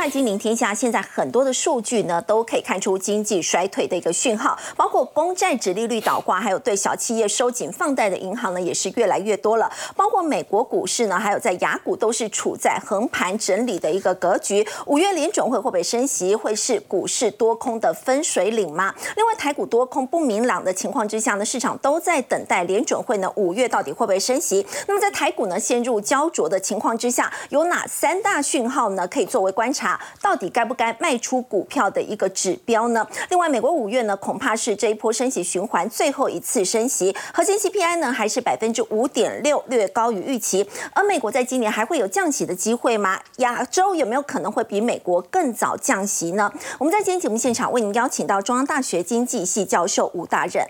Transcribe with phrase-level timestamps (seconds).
[0.00, 9.70] 看《金陵天下》，现在很多的数据呢，都可以看出经济衰退的一个讯号，包括公债殖利率倒挂，还有对小企业收紧放贷的银行呢，也是越来越多了。
[9.94, 14.66] 包括美国股市呢，还有在雅股都是处在横盘整理的一个格局。
[14.86, 18.94] 五月联准会会不会升息，会是股市多空的分水岭吗？
[19.16, 24.66] 另外，台股多空不明朗的情况之下呢，市场都在等待联准会呢五月到底会不会升息。
[24.88, 29.89] 那么在台股呢陷入焦灼的情况之下，有哪三大讯号呢可以作为观察？
[29.90, 33.06] 查到底该不该卖出股票的一个指标呢？
[33.28, 40.68] 另外，美国五月呢，恐怕是这一波升息循环最后一次升息，核心 CPI 呢还是百分之五点六，略高于预期。
[40.92, 43.20] 而美国在今年还会有降息的机会吗？
[43.38, 46.52] 亚洲有没有可能会比美国更早降息呢？
[46.78, 50.64] 我们在今天节目现场为您邀请到中央大学经济系教授吴大任。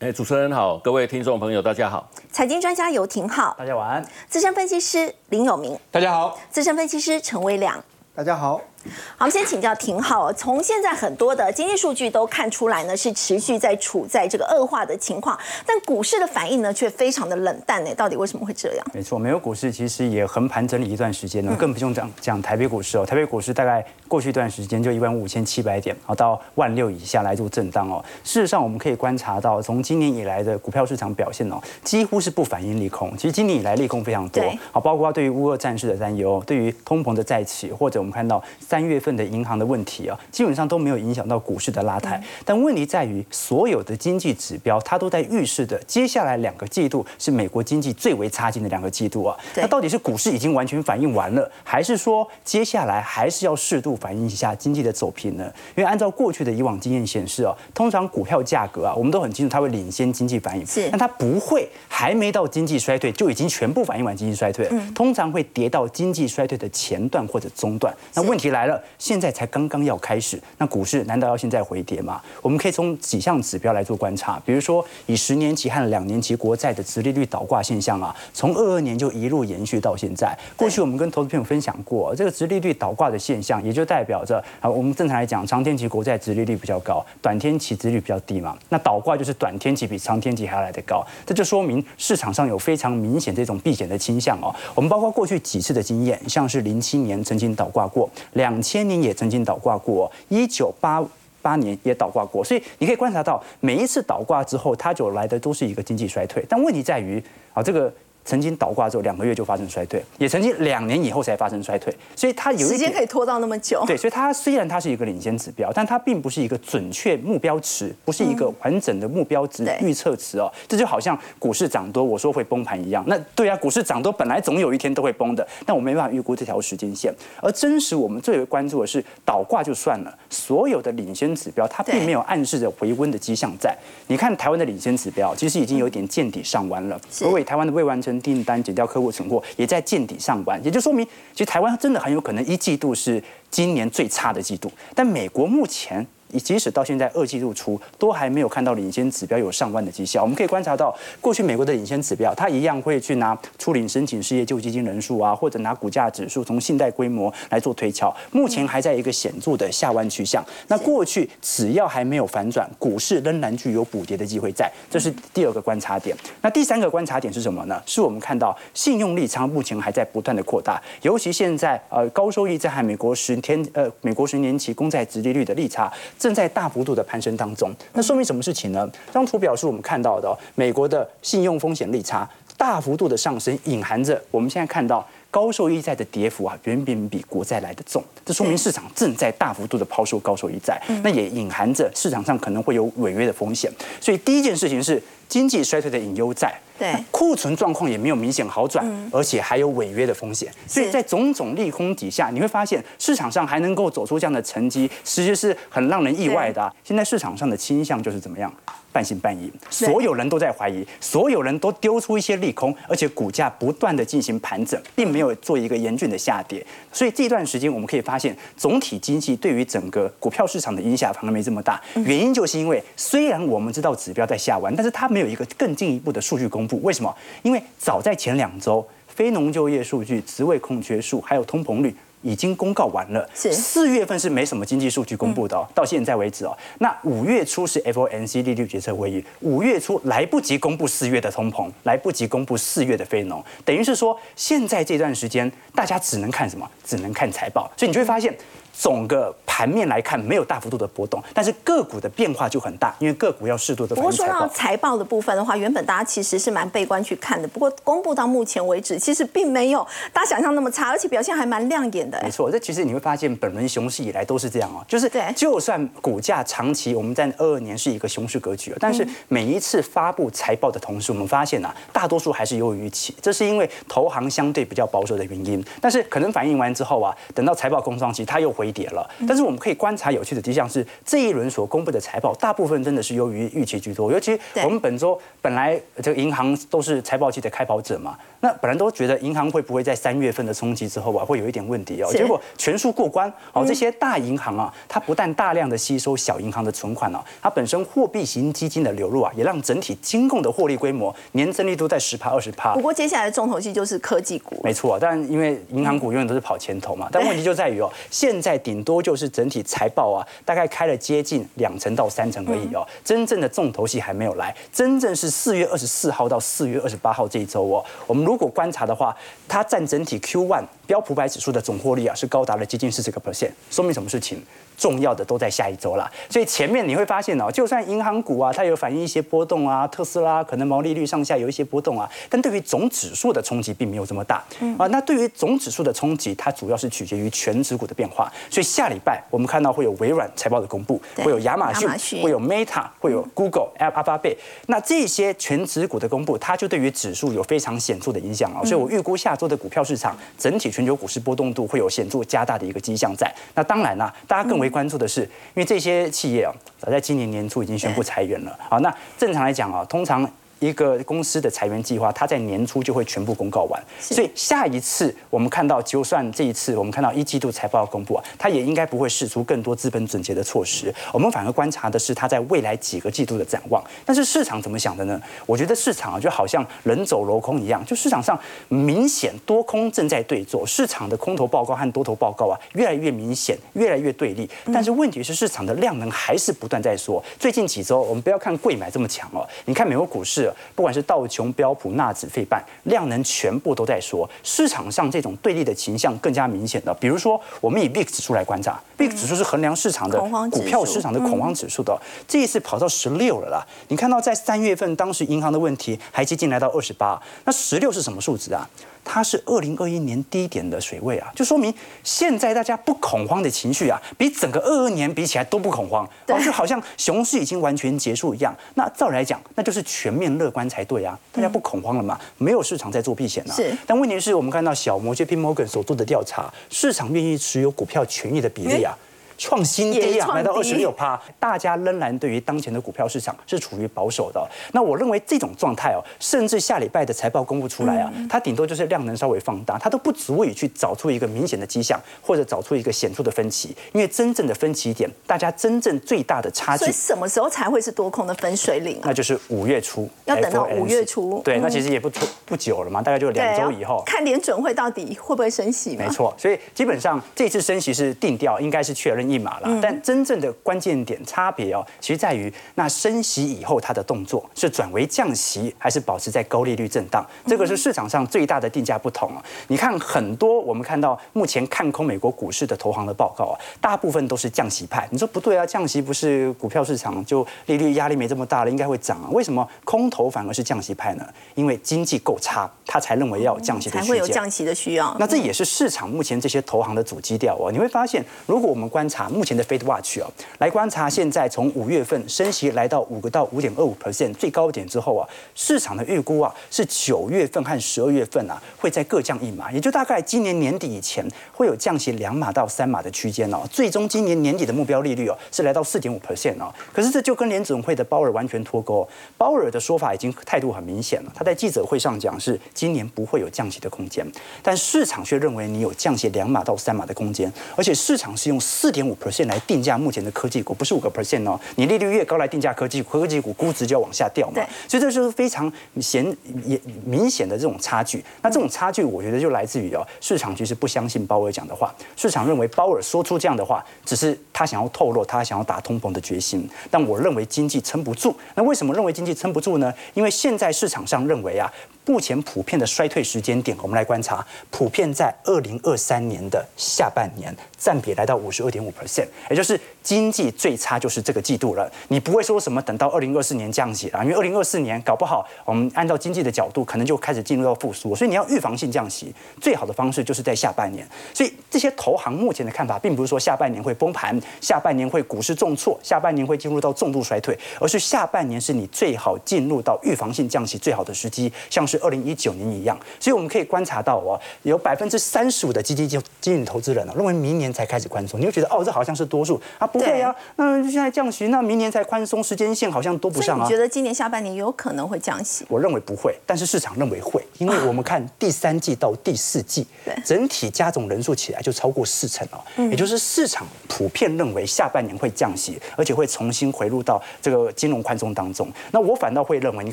[0.00, 2.08] 哎，主持人好，各位听众朋友大家好。
[2.32, 4.04] 财经专家游廷浩，大家晚安。
[4.28, 6.36] 资深分析师林有明，大家好。
[6.50, 7.82] 资深分析师陈威良。
[8.14, 8.71] 大家好。
[9.16, 10.32] 好，我们先请教廷浩。
[10.32, 17.94] 从现在很多的经济数据都看出来呢，是持续在处在这个恶化的情况，但股市的反应呢却非常的冷淡呢。
[17.94, 18.86] 到底为什么会这样？
[18.92, 23.06] 没错，美国股市其实也横盘整理一段时间呢，更不用讲讲台北股市哦。
[23.06, 28.04] 台北股市大概过去一段时间就一万五千七百点，好到万六以下来做震荡哦。
[28.24, 33.16] 事实上，我们可以观察到，从今年以来的股票市场表现哦，几乎是不反映利空。
[33.16, 38.42] 其实今年以来利空非常多，好，包括对于乌俄战事的担忧，对于通膨的再起，或者我们看到
[38.72, 39.52] 三月份的银行。
[39.52, 42.18] 的问题啊，基本上都没有影响到股市的拉抬。
[42.42, 49.36] 但问题在于，所有的经济指标它都在预示着接下来两个季度是美国经济最为差劲的两个季度啊。
[49.56, 55.44] 那到底是股市已经完全反应完了，还是说接下来还是要适度反映一下经济的走平呢？
[55.76, 67.94] 因为按照过去的以往经验显示啊，通常股票价格啊，我们都很清楚它会领先经济反应，是，但它不会还没到经济衰退就已经全部反映完经济衰退，通常会跌到经济衰退的前段或者中段。
[68.14, 69.42] 那问题来来了，现在才。
[69.52, 72.22] 刚刚要开始，那股市难道要现在回跌吗？
[72.40, 80.34] 我们可以从几项指标来做观察，比如说以十年期和两年期国债的殖利率倒挂现象啊，从二二年就一路延续到现在。
[80.56, 88.56] 过去我们跟投资朋友分享过，这个殖利率倒挂的现象，也就代表着啊，我们正常来讲，长天期国债殖利率比较高，短天期殖利率比较低嘛。
[88.70, 94.54] 那倒挂就是短天期比长天期还要来得高，这就说明市场上有非常明显这种避险的倾向哦。
[94.74, 99.32] 我们包括过去几次的经验，像是零七年曾经倒挂过，两两千年也曾。
[99.32, 101.02] 经倒挂过，一九八
[101.40, 106.44] 八年也倒挂过，所以你可以观察到，每一次倒挂之后，它就来的都是一个经济衰退。
[106.46, 107.22] 但问题在于
[107.54, 107.90] 啊，这个。
[108.24, 113.82] 曾经倒挂之后两个月就发生衰退，也曾经两年以后才发生衰退，所以它有时间可以拖到那么久。
[113.86, 120.50] 对，所以它虽然它是一个领先指标，但它并不是一个准确目标值，不是一个完整的目标值预测值哦。
[120.68, 123.04] 这就好像股市涨多，我说会崩盘一样。
[123.08, 127.12] 那对啊，股市涨多本来总有一天都会崩的，但我没办法预估这条时间线。
[127.40, 133.76] 而真实我们最为关注的是倒挂就算了，所有的领先指标它并没有暗示着回温的迹象在。
[134.06, 138.11] 你看台湾的领先指标其实已经有点见底上弯了，所以台湾的未完成。
[138.20, 144.70] 订单减掉客户存货，也在见底上完，也就说明，其实台湾真的很有可能一季度是今年最差的季度。
[144.94, 146.06] 但美国目前。
[146.38, 150.22] 即使到现在二季度初，都还没有看到领先指标有上万的绩效。
[150.22, 158.14] 我们可以观察到，过去美国的领先指标，它一样会去拿初领申请失业救济金人数啊，或者拿股价指数从信贷规模来做推敲。
[158.30, 160.44] 目前还在一个显著的下弯趋向。
[160.68, 164.70] 那过去只要还没有反转，股市仍然具有补跌的机会在。
[164.90, 166.16] 这是第二个观察点。
[166.40, 167.80] 那第三个观察点是什么呢？
[167.86, 175.92] 是我们看到信用利差目前还在不断的扩大，尤其现在呃高收益在和美国十天呃美国十年期公债直利率的利差。
[176.22, 178.88] 正在大幅度的攀升当中，那说明什么事情呢？
[179.08, 188.04] 这张图表是我们看到的，美国的信用风险利差大幅度的上升，隐含着我们现在看到高收益债的跌幅啊，远远比国债来的重。
[188.22, 193.72] 这说明市场正在大幅度的抛售高收益债，那也隐含着市场上可能会有违约的风险。
[193.98, 196.54] 所以第一件事情是经济衰退的隐忧在。
[196.78, 206.70] 对，库存状况也没有明显好转，而且还有违约的风险，所以在种种利空底下，你会发现市场上还能够走出这样的成绩，其实是很让人意外的。
[206.84, 208.52] 现在市场上的倾向就是怎么样？
[208.92, 216.64] 半信半疑，所有人都在怀疑，所有人都丢出一些利空，而且股价不断的进行盘整，并没有做一个严峻的下跌。
[216.92, 221.80] 所以这段时间我们可以发现，总体经济对于整个股票市场的影响反而没这么大。
[221.94, 226.80] 原因就是因为虽然我们知道指标在下弯，但是它没有一个更进一步的数据公布。
[226.82, 227.14] 为什么？
[227.42, 231.94] 因为早在前两周，非农就业数据、职位空缺数还有通膨率。
[232.22, 236.56] 已经公告完了，是四月份是没什么经济数据公布的哦，到现在为止哦。
[236.78, 246.68] 那五月初是 FOMC 利率决策会议，五月初来不及公布四月的通膨，来不及公布四月的非农，等于是说现在这段时间大家只能看什么？
[246.96, 248.36] 只能看财报，所以你就会发现。
[248.74, 253.94] 总个盘面来看，没有大幅度的波动，但是个股的变化就很大，因为个股要适度的。
[253.94, 257.46] 不过说到财报的部分的话，原本大家其实是蛮悲观去看的。
[257.46, 262.18] 不过公布到目前为止，其实并没有大家想象那么差，而且表现还蛮亮眼的。
[262.22, 275.62] 没错，这其实你会发现，本轮熊市以来都是这样哦，就是对，就算股价长期我们在二二年是一个熊市格局，但是每一次发布财报的同时，我们发现啊，大多数还是优于预期，这是因为投行相对比较保守的原因。
[275.78, 279.42] 但是可能反映完之后啊，等到财报空窗期，它又回跌了，但是。
[279.42, 284.12] 我们可以观察有趣的迹象是，这一轮所公布的财报大部分真的是优于预期居多。
[284.12, 292.08] 尤其我们本周本来这个银行都是财报期的开跑者嘛，那本来都觉得银行会不会在三月份的冲击之后啊，会有一点问题哦。
[292.12, 293.64] 结果全数过关哦。
[293.66, 302.74] 这些大银行啊，它不但大量的吸收小银行的存款哦，它本身货币型基金的流入啊，也让整体金控的获利规模年增率都在十趴二十趴。
[302.74, 304.60] 不过接下来的重头戏就是科技股。
[304.62, 309.32] 没错，但因为银行股永远都是跑前头嘛，但问题就在于哦，现在顶多就是。
[309.32, 312.86] 整体财报啊，大概开了接近两成到三成而已哦。
[313.02, 317.82] 真正的重头戏还没有来，真正是四月二十四号到四月二十八号这一周哦。
[318.06, 319.16] 我们如果观察的话，
[319.48, 324.42] 它占整体 Q one 标普百指数的总获利啊，是高达了接近四十个 percent，说明什么事情？
[324.78, 334.42] 重要的都在下一周了，所以前面你会发现哦，就算银行股啊，它有反映一些波动啊，特斯拉可能毛利率上下有一些波动啊，但对于总指数的冲击并没有这么大
[334.78, 334.86] 啊。
[334.88, 338.32] 那对于总指数的冲击，它主要是取决于全指股的变化。
[338.50, 344.36] 所以下礼拜我们看到会有微软财报的公布，会有亚马逊，会有 Meta，会有 Google、App、阿巴贝。
[344.66, 348.64] 那这些全指股的公布，它就对于指数有非常显著的影响啊。
[348.64, 353.32] 所以我预估下周的股票市场整体全球股市波动度会有显著加大的一个迹象在。
[353.54, 358.58] 那当然啦，大家更为关注的是，因为这些企业啊，早在今年年初已经宣布裁员了。
[358.68, 360.28] 好，那正常来讲啊，通常。
[360.62, 370.94] 一个公司的裁员计划，它在年初就会全部公告完，所以下一次我们看到，就算这一次我们看到一季度财报公布啊，它也应该不会试出更多资本准结的措施。
[371.12, 373.82] 我们反而观察的是它在未来几个季度的展望。
[374.04, 375.20] 但是市场怎么想的呢？
[375.46, 378.38] 我觉得市场啊，就好像人走楼空一样，就市场上
[378.68, 384.48] 明显多空正在对坐，市场的空头报告和多头报告啊，越来越明显，越来越对立。
[384.72, 387.20] 但是问题是，市场的量能还是不断在缩。
[387.36, 390.51] 最近几周，我们不要看贵买这么强哦，你看美国股市。
[390.74, 396.92] 不管是道琼、标普、纳指、费半，量能全部都在说，市场上这种对立的倾向更加明显的。
[396.94, 400.18] 比如说，我们以 VIX 指数来观察，VIX 指数是衡量市场的
[400.50, 401.96] 股票市场的恐慌指数的，
[402.26, 403.66] 这一次跑到十六了啦。
[403.88, 408.68] 你看到在三月份，当时银行的问题还接近来到二十八，那十六是什么数值啊？
[409.04, 411.72] 它是二零二一年低点的水位啊，就说明
[412.04, 418.54] 现在大家不恐慌的情绪啊，比整个二二年比起来都不恐慌，就好像熊市已经完全结束一样。
[418.74, 423.54] 那照理来讲，那就是全面乐观才对啊，大家不恐慌了嘛，没有市场在做避险啊。
[423.54, 423.76] 是。
[423.86, 428.96] 但问题是我们看到小摩 J P Morgan 所做的调查，市场愿意持有股票权益的比例啊。
[429.42, 434.40] 创新低啊，来到二十六趴，大家仍然对于当前的股票市场是处于保守的。
[434.70, 443.76] 那我认为这种状态哦，甚至下礼拜的财报公布出来啊，它顶多就是量能稍微放大，它都不足以去找出一个明显的迹象，或者找出一个显著的分歧。
[443.92, 448.98] 因为真正的分歧点，大家真正最大的差距，所以什么时候才会是多空的分水岭？
[448.98, 451.42] 啊那就是五月初，要等到五月初。
[451.44, 455.96] 对，那其实也不不不久了嘛，大概就两周以后，看联准会到底会不会升息。
[455.96, 460.02] 没错，所以基本上这次升息是定调，应该是确认一码了，但。
[460.02, 467.24] 真正的关键点差别哦，其实在于那升息以后它的动作是转为降息，还是保持在高利率震荡？
[467.46, 469.42] 这个是市场上最大的定价不同啊！
[469.68, 475.08] 你看很多我们看到目前看空美国股市的投行的报告啊，大部分都是降息派。
[475.12, 479.30] 你说不对啊，降息不是股票市场就利率压力没这么大了，应该会涨啊？
[479.30, 481.24] 为什么空头反而是降息派呢？
[481.54, 485.16] 因为经济够差，他才认为要降息的才会有降息的需要。
[485.18, 487.72] 那这也是市场目前这些投行的主基调哦。
[487.72, 490.02] 你会发现，如果我们观察目前的 Fed Watch。
[490.02, 490.26] 去哦，
[490.58, 495.22] 来观察现在从五月份升息来到五个到五点二五 percent 最高点之后啊，
[495.54, 503.60] 市场的预估啊是九月份和十二月份啊会再各降一码，也就大概今年年底以前会有降息两码到三码的区间哦。
[503.70, 506.74] 最终今年年底的目标利率哦是来到四点五 percent 哦。
[506.92, 509.08] 可是这就跟联准会的鲍尔完全脱钩，
[509.38, 514.26] 鲍尔的说法已经态度很明显了，他在记者会上讲是今年不会有降息的空间，
[514.62, 519.02] 但市场却认为你有降息两码到三码的空间，而且市场是用四点。
[519.02, 521.58] 点五 percent 来定价目前的科技股，不是五个 percent 哦。
[521.74, 524.62] 你利率越高来定价科技股，科技股估值就要往下掉嘛。
[524.86, 525.70] 所以这就是非常
[526.00, 526.24] 显
[526.64, 528.24] 也明显的这种差距。
[528.42, 536.70] 那这种差距，我觉得就来自于哦，市场其实不相信鲍尔讲的话，市场认为鲍尔说出这样的话，只是他想要透露他想要打通膨的决心。
[536.92, 538.32] 但我认为经济撑不住。
[538.54, 539.92] 那为什么认为经济撑不住呢？
[540.14, 541.68] 因为现在市场上认为啊。
[542.04, 551.90] 目前普遍的衰退时间点，我们来观察，普遍在二零二三年的下半年，占比来到五十二点五 percent，也就是经济最差就是这个季度了。
[552.08, 561.06] 你不会说什么等到二零二四年降息了，因为二零二四年搞不好，我们按照经济的角度，可能就开始进入到复苏，所以你要预防性降息，最好的方式就是在下半年。
[561.34, 571.82] 所以这些投行目前的看法，并不是说下半年会崩盘，下半年会股市重挫，下半年会进入到重度衰退，而是下半年是你最好进入到预防性降息最好的时机，像。
[571.92, 578.38] 是二零一九年一样，所以我们可以观察到哦，有百分之三十五的基金经经理投资人呢，认为明年才开始宽松。
[578.40, 583.64] 你就觉得哦，这好像是多数啊，不会啊，那现在降息，那明年才宽松，时间线好像都不上啊。
[583.64, 585.64] 你觉得今年下半年有可能会降息？
[585.68, 589.86] 我认为不会，但是市场认为会，因为我们看第三季到第四季，
[590.26, 592.58] 整体加总人数起来就超过四成哦，
[592.90, 598.68] 也就是市场普遍认为下半年会降息，而且会重新回入到这个金融宽松当中。
[598.90, 599.92] 那我反倒会认为，你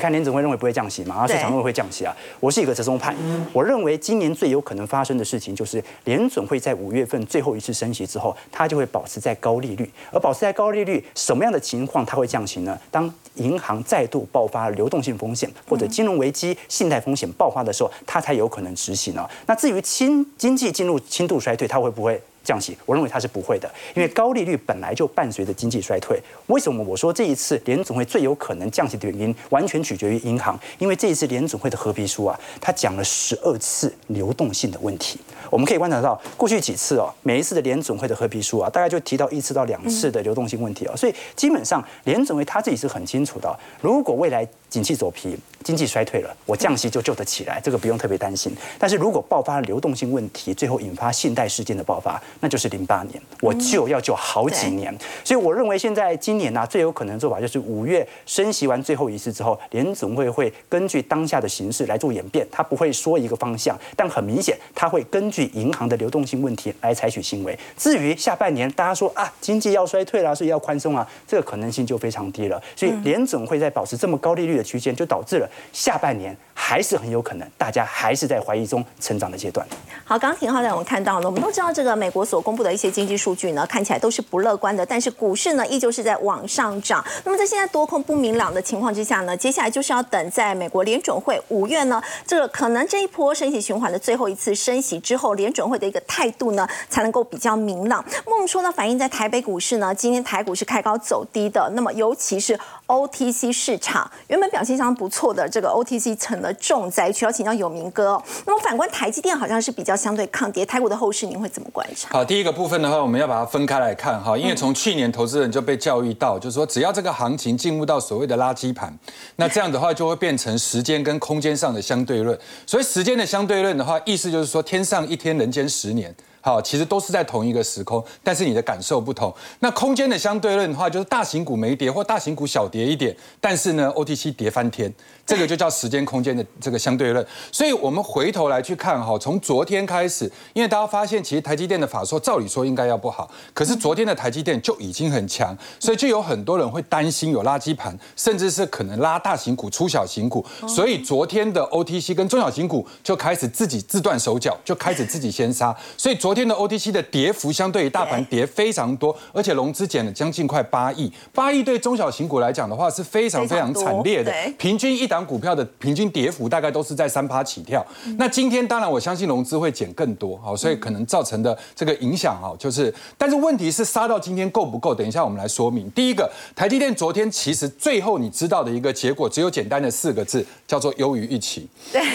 [0.00, 2.04] 看联总会认为不会降息嘛，然后市场认为会降息。
[2.04, 3.14] 啊，我是一个折中派。
[3.52, 9.88] 我认为今年最有可能发生的事情，就是联准会在五月份最后一次升息之后，它就会保持在高利率。
[10.10, 12.76] 而保持在高利率，什么样的情况它会降息呢？
[12.90, 19.28] 当银行再度爆发流动性风险或者金融危机、信贷风险爆发的时候，它才有可能执行呢。
[19.46, 22.20] 那至于轻经济进入轻度衰退，它会不会？
[22.42, 26.20] 降息，我认为它是不会的，因为高利率本来就伴随着经济衰退。
[26.46, 30.58] 为什么我说这一次联总会最有可能降息的原因，完全取决于银行？
[30.78, 35.18] 因为这一次联总会的合皮书啊，它讲了十二次流动性的问题。
[35.50, 44.48] 我们可以观察到，过去几次哦，每一次的联总会的合皮书啊，大概就提到一次到两次的流动性问题啊，所以基本上联总会他自己是很清楚的，如果未来。
[44.70, 48.56] 景气走皮，经济衰退了，我降息就救得起来，这个不用特别担心。
[48.78, 54.96] 但是如果爆发流动性问题，最后引发信贷事件的爆发，那就是零八年，我救要救好几年。
[55.22, 67.58] 所以我认为现在今年呢，最有可能的做法就是五月升息完最后一次之后，联总会会根据当下的形势来做演变，它不会说一个方向，但很明显它会根据银行的流动性问题来采取行为。
[67.76, 72.58] 至于下半年大家说啊，经济要衰退了，所以要宽松啊，这个可能性就非常低了。
[72.74, 74.64] 所以联总会在保持这么高利率的。
[74.70, 79.66] 区间就导致了下半年还是很有可能，大家还是在怀疑中成长的阶段。
[80.04, 87.02] 好，刚刚廷浩在我们看到了，我们都知道这个美国我所公布的一些经济数据呢，看起来都是不乐观的，但是股市呢依旧是在往上涨。
[87.24, 98.04] 那么在现在多空不明朗的情况之下呢，接下来就是要等在美国联准会五月呢，这个可能这一波升息循环的最后一次升息之后，联准会的一个态度呢才能够比较明朗。
[98.26, 102.58] 孟说呢，反映在台北股市呢，今天台股是开高走低的，那么尤其是
[102.90, 104.60] OTC 市场原本表。
[104.60, 108.22] 表现相当不错的这个 OTC 成了重灾区，要请教有明哥。
[108.44, 110.66] 那么反观台积电，好像是比较相对抗跌。
[110.66, 112.10] 台股的后市，您会怎么观察？
[112.10, 118.94] 好，第一个部分的话，我们要把它分开来看哈，因为从去年投资人就被教育到，就是说只要这个行情进入到所谓的垃圾盘，
[119.36, 122.38] 那这样的话就会变成时间跟空间上的相对论。
[122.66, 126.14] 所以时间的相对论的话，意思就是说天上一天，人间十年。
[126.40, 129.34] 好，其实都是在同一个时空，但是你的感受不同。
[129.60, 134.92] 那空间的相对论的话，就是大型股没跌或大型股小跌一点，但是呢，OTC 跌翻天。
[135.26, 165.20] 这个就叫时间空间的这个相对论，所以我们回头来去看哈，从昨天开始，因为大家发现其实台积电的法说照理说应该要不好，可是昨天的台积电就已经很强，所以就有很多人会担心有垃圾盘，甚至是可能拉大型股出小型股，所以昨天的 OTC 跟中小型股就开始自己自断手脚，就开始自己先杀，所以昨天的 OTC 的跌幅相对于大盘跌非常多，而且融资减了将近快八亿，八亿对中小型股来讲的话是非常非常惨烈的，平均一档。
[165.30, 167.86] 股票的平均跌幅大概都是在三趴起跳。
[168.18, 174.92] 那今天当然我相信融资会减更多，好，所以可能造成的这个影响啊，就是，但是问题是杀到今天够不够？
[174.92, 175.88] 等一下我们来说明。
[175.90, 181.68] 第一个，台积电昨天其实最后你知道的一个结果，只有简单的四个字，叫做优于预期。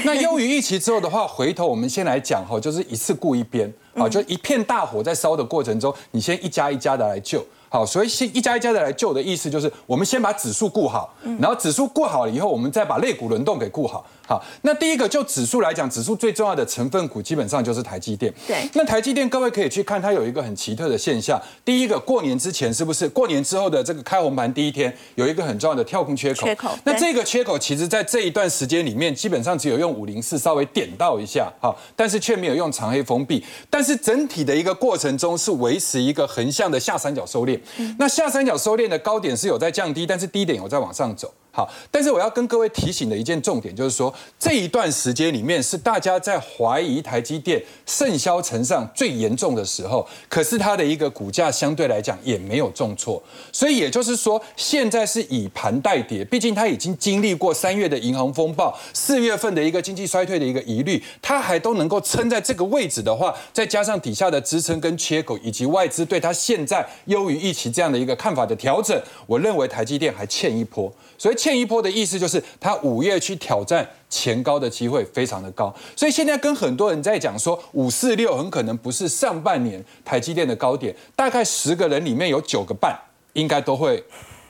[0.04, 7.44] 那优于预期之后的话，回头我们先来讲哈，就是一次顾一边，好，就一片大火在烧的过程中，你先一家一家的来救。
[7.70, 14.06] 好，所以先一家一家的来救的意思就是，我们先把指数顾好，然后指数顾好了以后，我们再把肋骨轮动给顾好。
[14.28, 18.34] 好，那第一个就指数来讲，指数最重要的成分股基本上就是台积电。
[18.48, 21.40] 对，那台积电各位可以去看，它有一个很奇特的现象。
[21.64, 26.48] 第一个，过年之前是不是过年之后的这个开红盘第一天，有一个很重要的跳空缺口？
[26.48, 26.72] 缺口。
[26.84, 33.44] 那这个缺口其实在这一段时间里面，基本上只有用五零四稍微点到一下，好，但是却没有用长黑封闭。
[33.70, 37.60] 但是整体的一个过程中是维持一个横向的下三角收敛。
[38.00, 41.32] 那下三角收敛的高点是有在降低，但是低点有在往上走。
[41.56, 70.92] 好，但是我要跟各位提醒的一件重点就是说，这一段时间里面是大家在怀疑台积电盛销成上最严重的时候，可是它的一个股价相对来讲也没有重挫，所以也就是说，现在是以盘带跌，毕竟它已经经历过三月的银行风暴，四月份的一个经济衰退的一个疑虑，它还都能够撑在这个位置的话，再加上底下的支撑跟缺口，以及外资对它现在优于预期这样的一个看法的调整，我认为台积电还欠一波。
[71.18, 75.72] 所以欠一波的意思就是，它五月去挑战前高的机会非常的高。
[75.96, 83.00] 所以现在跟很多人在讲说，五四六很可能不是上半年台积电的高点，大概十个人里面有九个半
[83.34, 84.04] 应该都会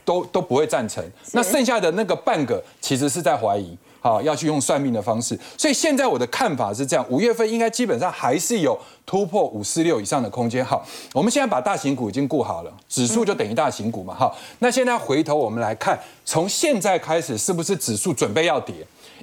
[0.06, 1.04] 都都不会赞成。
[1.34, 3.78] 那剩下的那个半个其实是在怀疑。
[4.06, 10.64] 好，要去用算命的方式，所以现在我的看法是这样：五月份应该基本上还是有突破五四六以上的空间。
[10.64, 14.14] 好，我们现在把大型股已经顾好了，指数就等于大型股嘛。
[14.14, 18.76] 好，那现在回头我们来看，从现在开始是不是指数准备要跌？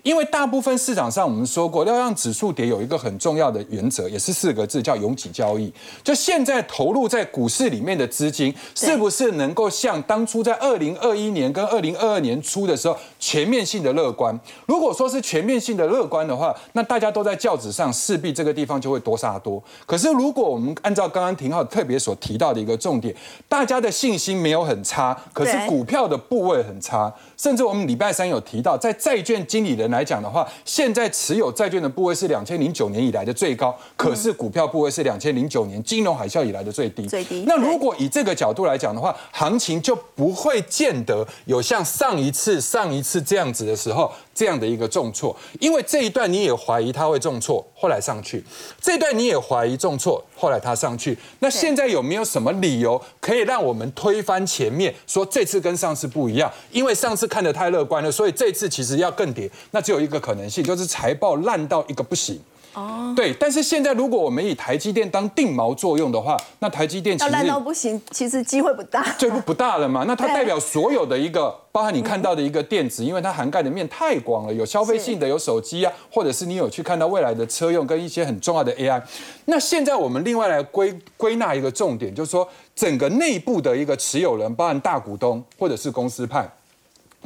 [0.03, 5.73] 因为大部分市场上，我们说过要让指数跌，有一个很重要的原则，也是四个字，叫拥挤交易。
[6.03, 14.39] 就现在投入在股市里面的资金，是不是能够像当初在二零二一年跟二零二二年初的时候全面性的乐观？
[14.67, 19.63] 如果说是全面性的乐观的话，那大家都在轿子上，势必这个地方就会多杀多。
[19.87, 23.15] 可是如果我们按照刚刚廷浩特别所提到的一个重点，
[23.49, 27.13] 大家的信心没有很差，可是股票的部位很差。
[27.37, 37.07] 甚至我们礼拜三有提到，在债券经理人来讲的话，现在持有债券的部位是两千零九年以来的最高，可是股票部位是两千零九年金融海啸以来的最低。
[37.07, 37.45] 最低。
[37.47, 44.11] 那如果以这个角度来讲的话，行情就不会见得有像上一次、上一次这样子的时候。
[44.35, 48.43] 这样的一个重挫，因为这一段你也怀疑它会重挫，后来上去；
[48.81, 51.17] 这段你也怀疑重挫，后来他上去。
[51.39, 56.51] 那现在有没有什么理由可以让我们推翻前面，说这次跟上次不一样？
[56.73, 59.49] 因为上次看得太乐观了，所以这次其实要更跌。
[59.71, 62.41] 那只有一个可能性，就是财报烂到一个不行。
[62.75, 70.05] 哦，对，但是现在如果我们以台积电当定锚作用的话，那台积电要烂到不行，其实机会不大，这不不大了嘛。
[70.09, 79.03] 那它代表所有的一个，包含你看到的一个电子，因为它涵盖的面太广了，有消费性的，有手机啊，或者是你有去看到未来的车用跟一些很重要的 AI。
[79.45, 86.51] 那现在我们另外来归归纳一个重点，就是说整个内部的一个持有人，包含大股东或者是公司派，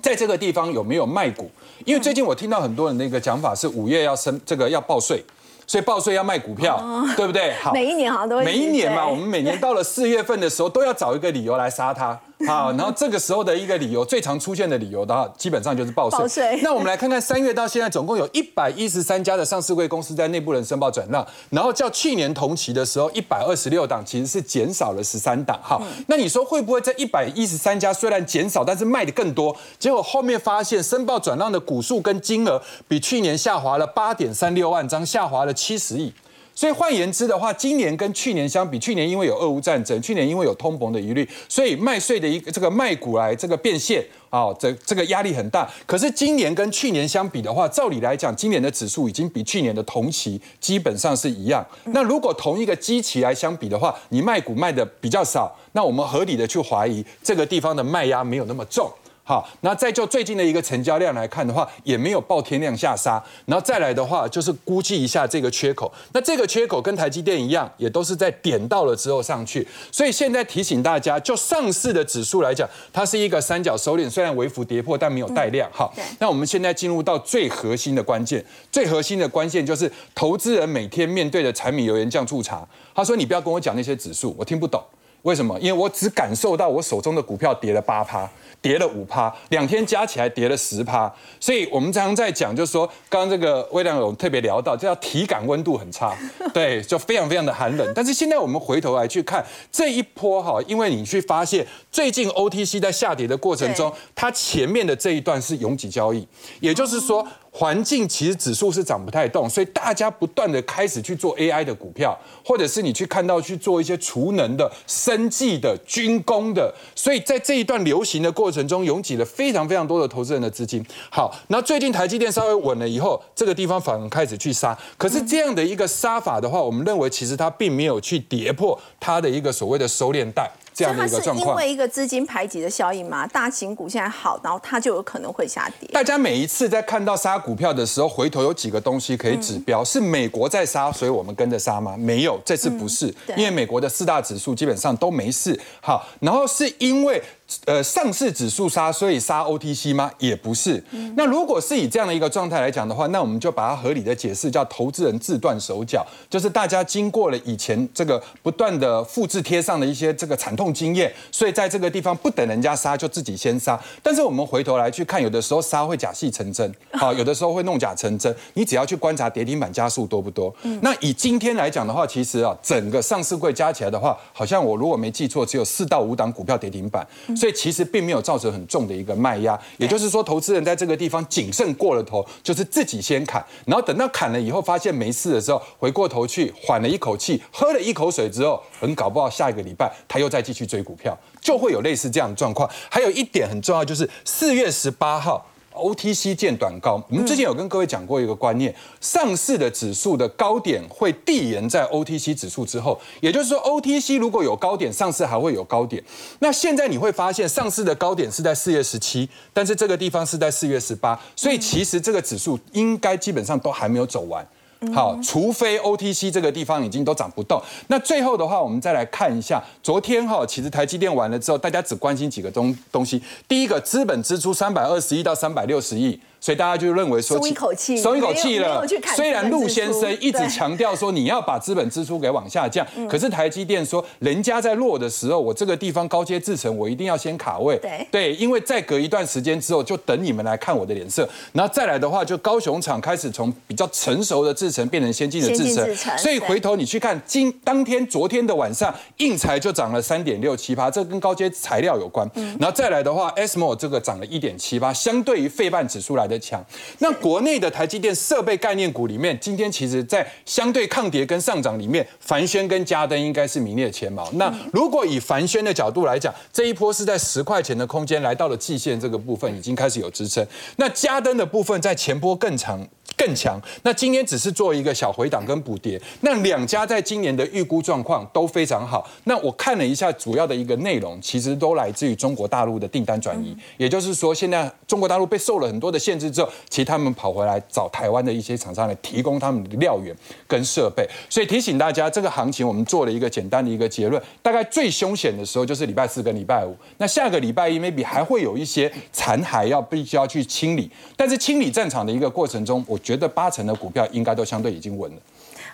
[0.02, 1.48] 在这个地方有没有卖股？
[1.84, 5.22] 因为最近我听到很多人的一个讲法是五月要升这个要报税。
[5.66, 6.80] 所以报税要卖股票，
[7.16, 7.54] 对不对？
[7.54, 8.44] 好，每一年好像都会。
[8.44, 12.18] 每一年嘛，我们每年到了四月份的时候，都要找一个理由来杀它。
[12.46, 16.60] 好，然后这个时候的一个理由，最常出现的理由的话，基本上就是报税。
[16.62, 25.58] 那我们来看看三月到现在，总共有一百一十三家的上市贵公司在内部人申报转让，然后较去年同期的时候，一百二十六档其实是减少了十三档。
[25.62, 29.56] 好，那你说会不会在一百一十三家虽然减少，但是卖的更多？
[29.78, 36.12] 结果后面发现申报转让的股数跟金额比去年下滑了八点三六万张，下滑了七十亿。
[36.56, 45.70] 所以换言之的话，今年跟去年相比，去年因为有俄乌战争，去年因为有通膨的疑虑，所以卖税的一个这个卖股来这个变现啊，这这个压力很大。
[45.84, 51.64] 可是今年跟去年相比的话，照理来讲，今年的指数已经比去年的同期基本上是一样。
[51.84, 58.90] 那如果同一个基期来相比的话，你卖股卖的比较少，那我们合理的去怀疑这个地方的卖压没有那么重。
[59.28, 63.20] 好，那再就最近的一个成交量来看的话，也没有爆天量下杀。
[63.46, 65.92] 然后再来的话，就是估计一下这个缺口。
[66.12, 69.66] 那这个缺口跟台积电一样，也都是在点到了之后上去。
[69.90, 75.68] 所以现在提醒大家，就上市的指数来讲，它是一个三角收敛，虽然微幅跌破，但没有带量。
[75.72, 82.64] 好，那我们现在进入到最核心的关键，最核心的关键就是投资人每天面对的柴米油盐酱醋茶。
[82.94, 84.80] 他说：“你不要跟我讲那些指数，我听不懂。
[85.22, 85.58] 为什么？
[85.60, 88.28] 因为我只感受到我手中的股票跌了八趴。”
[88.62, 96.16] 跌了五趴，两天加起来跌了十趴，所以我们常常在讲，就是说，刚刚这个魏亮有特别聊到，这叫体感温度很差，
[96.52, 97.92] 对，就非常非常的寒冷。
[97.94, 106.26] 但是现在我们回头来去看这一波哈，因为你去发现最近 OTC 在下跌的过程中，它前面的这一段是拥挤交易，
[106.58, 107.24] 也就是说。
[107.58, 112.14] 环境其实指数是涨不太动，所以大家不断的开始去做 AI 的股票，
[112.44, 120.84] 或者是你去看到去做一些储能的、生技的、军工的，所以在这一段流行的过程中，涌起了非常非常多的投资人的资金。
[121.10, 130.50] 好，那最近台积电稍微稳了以后，这个地方反而开始去杀，可是这样的一个杀法的话，我们认为其实它并没有去跌破它的一个所谓的收敛带。
[130.76, 135.88] 这样的一个状况，因为一个资金排挤的效应嘛，大型股现在好，然后它就有可能会下跌。
[135.90, 141.96] 大家每一次在看到杀股票的时候，回头有几个东西可以指标，是美国在杀，所以我们跟着杀吗？
[141.96, 145.58] 没有，这次不是，因为美国的四大指数基本上都没事。
[145.80, 147.22] 好，然后是因为。
[147.64, 150.10] 呃，上市指数杀，所以杀 OTC 吗？
[150.18, 150.82] 也不是。
[151.14, 163.80] 那如果是以这样的一个状态来讲的话，那我们就把它合理的解释，叫投资人自断手脚，就是大家经过了以前这个不断的复制贴上的一些这个惨痛经验，所以在这个地方不等人家杀，就自己先杀。
[164.02, 168.34] 但是我们回头来去看，有的时候杀会假戏成真，好，有的时候会弄假成真。
[168.54, 170.52] 你只要去观察跌停板加速多不多。
[170.80, 177.06] 那以今天来讲的话，其实啊，整个上市柜加起来的话，好像我如果没记错，只有四到五档股票跌停板。
[177.36, 192.68] 所以其实并没有造成很重的一个卖压，也就是说，投资人在这个地方谨慎过了头，就是自己先砍，然后等到砍了以后发现没事的时候，回过头去缓了一口气，喝了一口水之后，很搞不好下一个礼拜他又再继续追股票，就会有类似这样的状况。
[192.88, 195.46] 还有一点很重要，就是四月十八号。
[195.76, 206.02] OTC 见短高，我们之前有跟各位讲过一个观念，上市的指数的高点会递延在 OTC 指数之后，也就是说 OTC 如果有高点，上市还会有高点。
[206.40, 214.46] 那现在你会发现，上市的高点是在四月十七，但是这个地方是在四月十八，所以其实这个指数应该基本上都还没有走完。
[214.94, 226.20] 好，除非 OTC 这个地方已经都涨不动，那最后的话，我们再来看一下昨天哈，其实台积电完了之后，大家只关心几个东东西，第一个资本支出三百二十亿到三百六十亿。
[226.46, 228.86] 所以大家就认为说松一口气，松一口气了。
[229.16, 237.76] 虽然陆先生一直强调说你要把资本支出给往下降，可是台积电说人家在落的时候，我这个地方高阶制程我一定要先卡位。
[237.78, 241.28] 对对，因为再隔一段时间之后，就等你们来看我的脸色。
[241.52, 246.16] 然后再来的话，就高雄厂开始从比较成熟的制程变成先进的制程。
[246.16, 252.24] 所以回头你去看今当天昨天的晚上，硬材就涨了三点六七八，这跟高阶材料有关。
[252.60, 256.35] 然后再来的话，SMO 这个涨了一点七八，相对于费半指数来的。
[256.38, 256.64] 强，
[256.98, 264.30] 那国内的台积电设备概念股里面，今天其实在相对抗跌跟上涨里面，凡轩跟嘉登应该是名列前茅。
[264.32, 270.46] 那如果以凡轩的角度来讲，这一波是在十块钱的空间来到了季线这个部分，已经开始有支撑。
[270.76, 272.86] 那嘉登的部分在前波更长。
[273.16, 273.60] 更强。
[273.82, 276.00] 那今天只是做一个小回档跟补跌。
[276.20, 279.08] 那两家在今年的预估状况都非常好。
[279.24, 283.56] 那我看了一下主要的一个内容，其实都来自于中国大陆的订单转移。
[283.78, 290.14] 也就是说，现在中国大陆被受了很多的限制之后，其实他们跑回来找台湾的一些厂商来提供他们的料源
[290.46, 291.08] 跟设备。
[291.30, 296.76] 所以提醒大家，这个行情我们做了一个简单的一个结论：大概最凶险的时候就是礼拜四跟礼拜五。
[296.98, 300.90] 那下个礼拜一 maybe 还会有一些残骸要必须要去清理。
[301.16, 303.00] 但是清理战场的一个过程中，我。
[303.06, 305.18] 觉得八成的股票应该都相对已经稳了。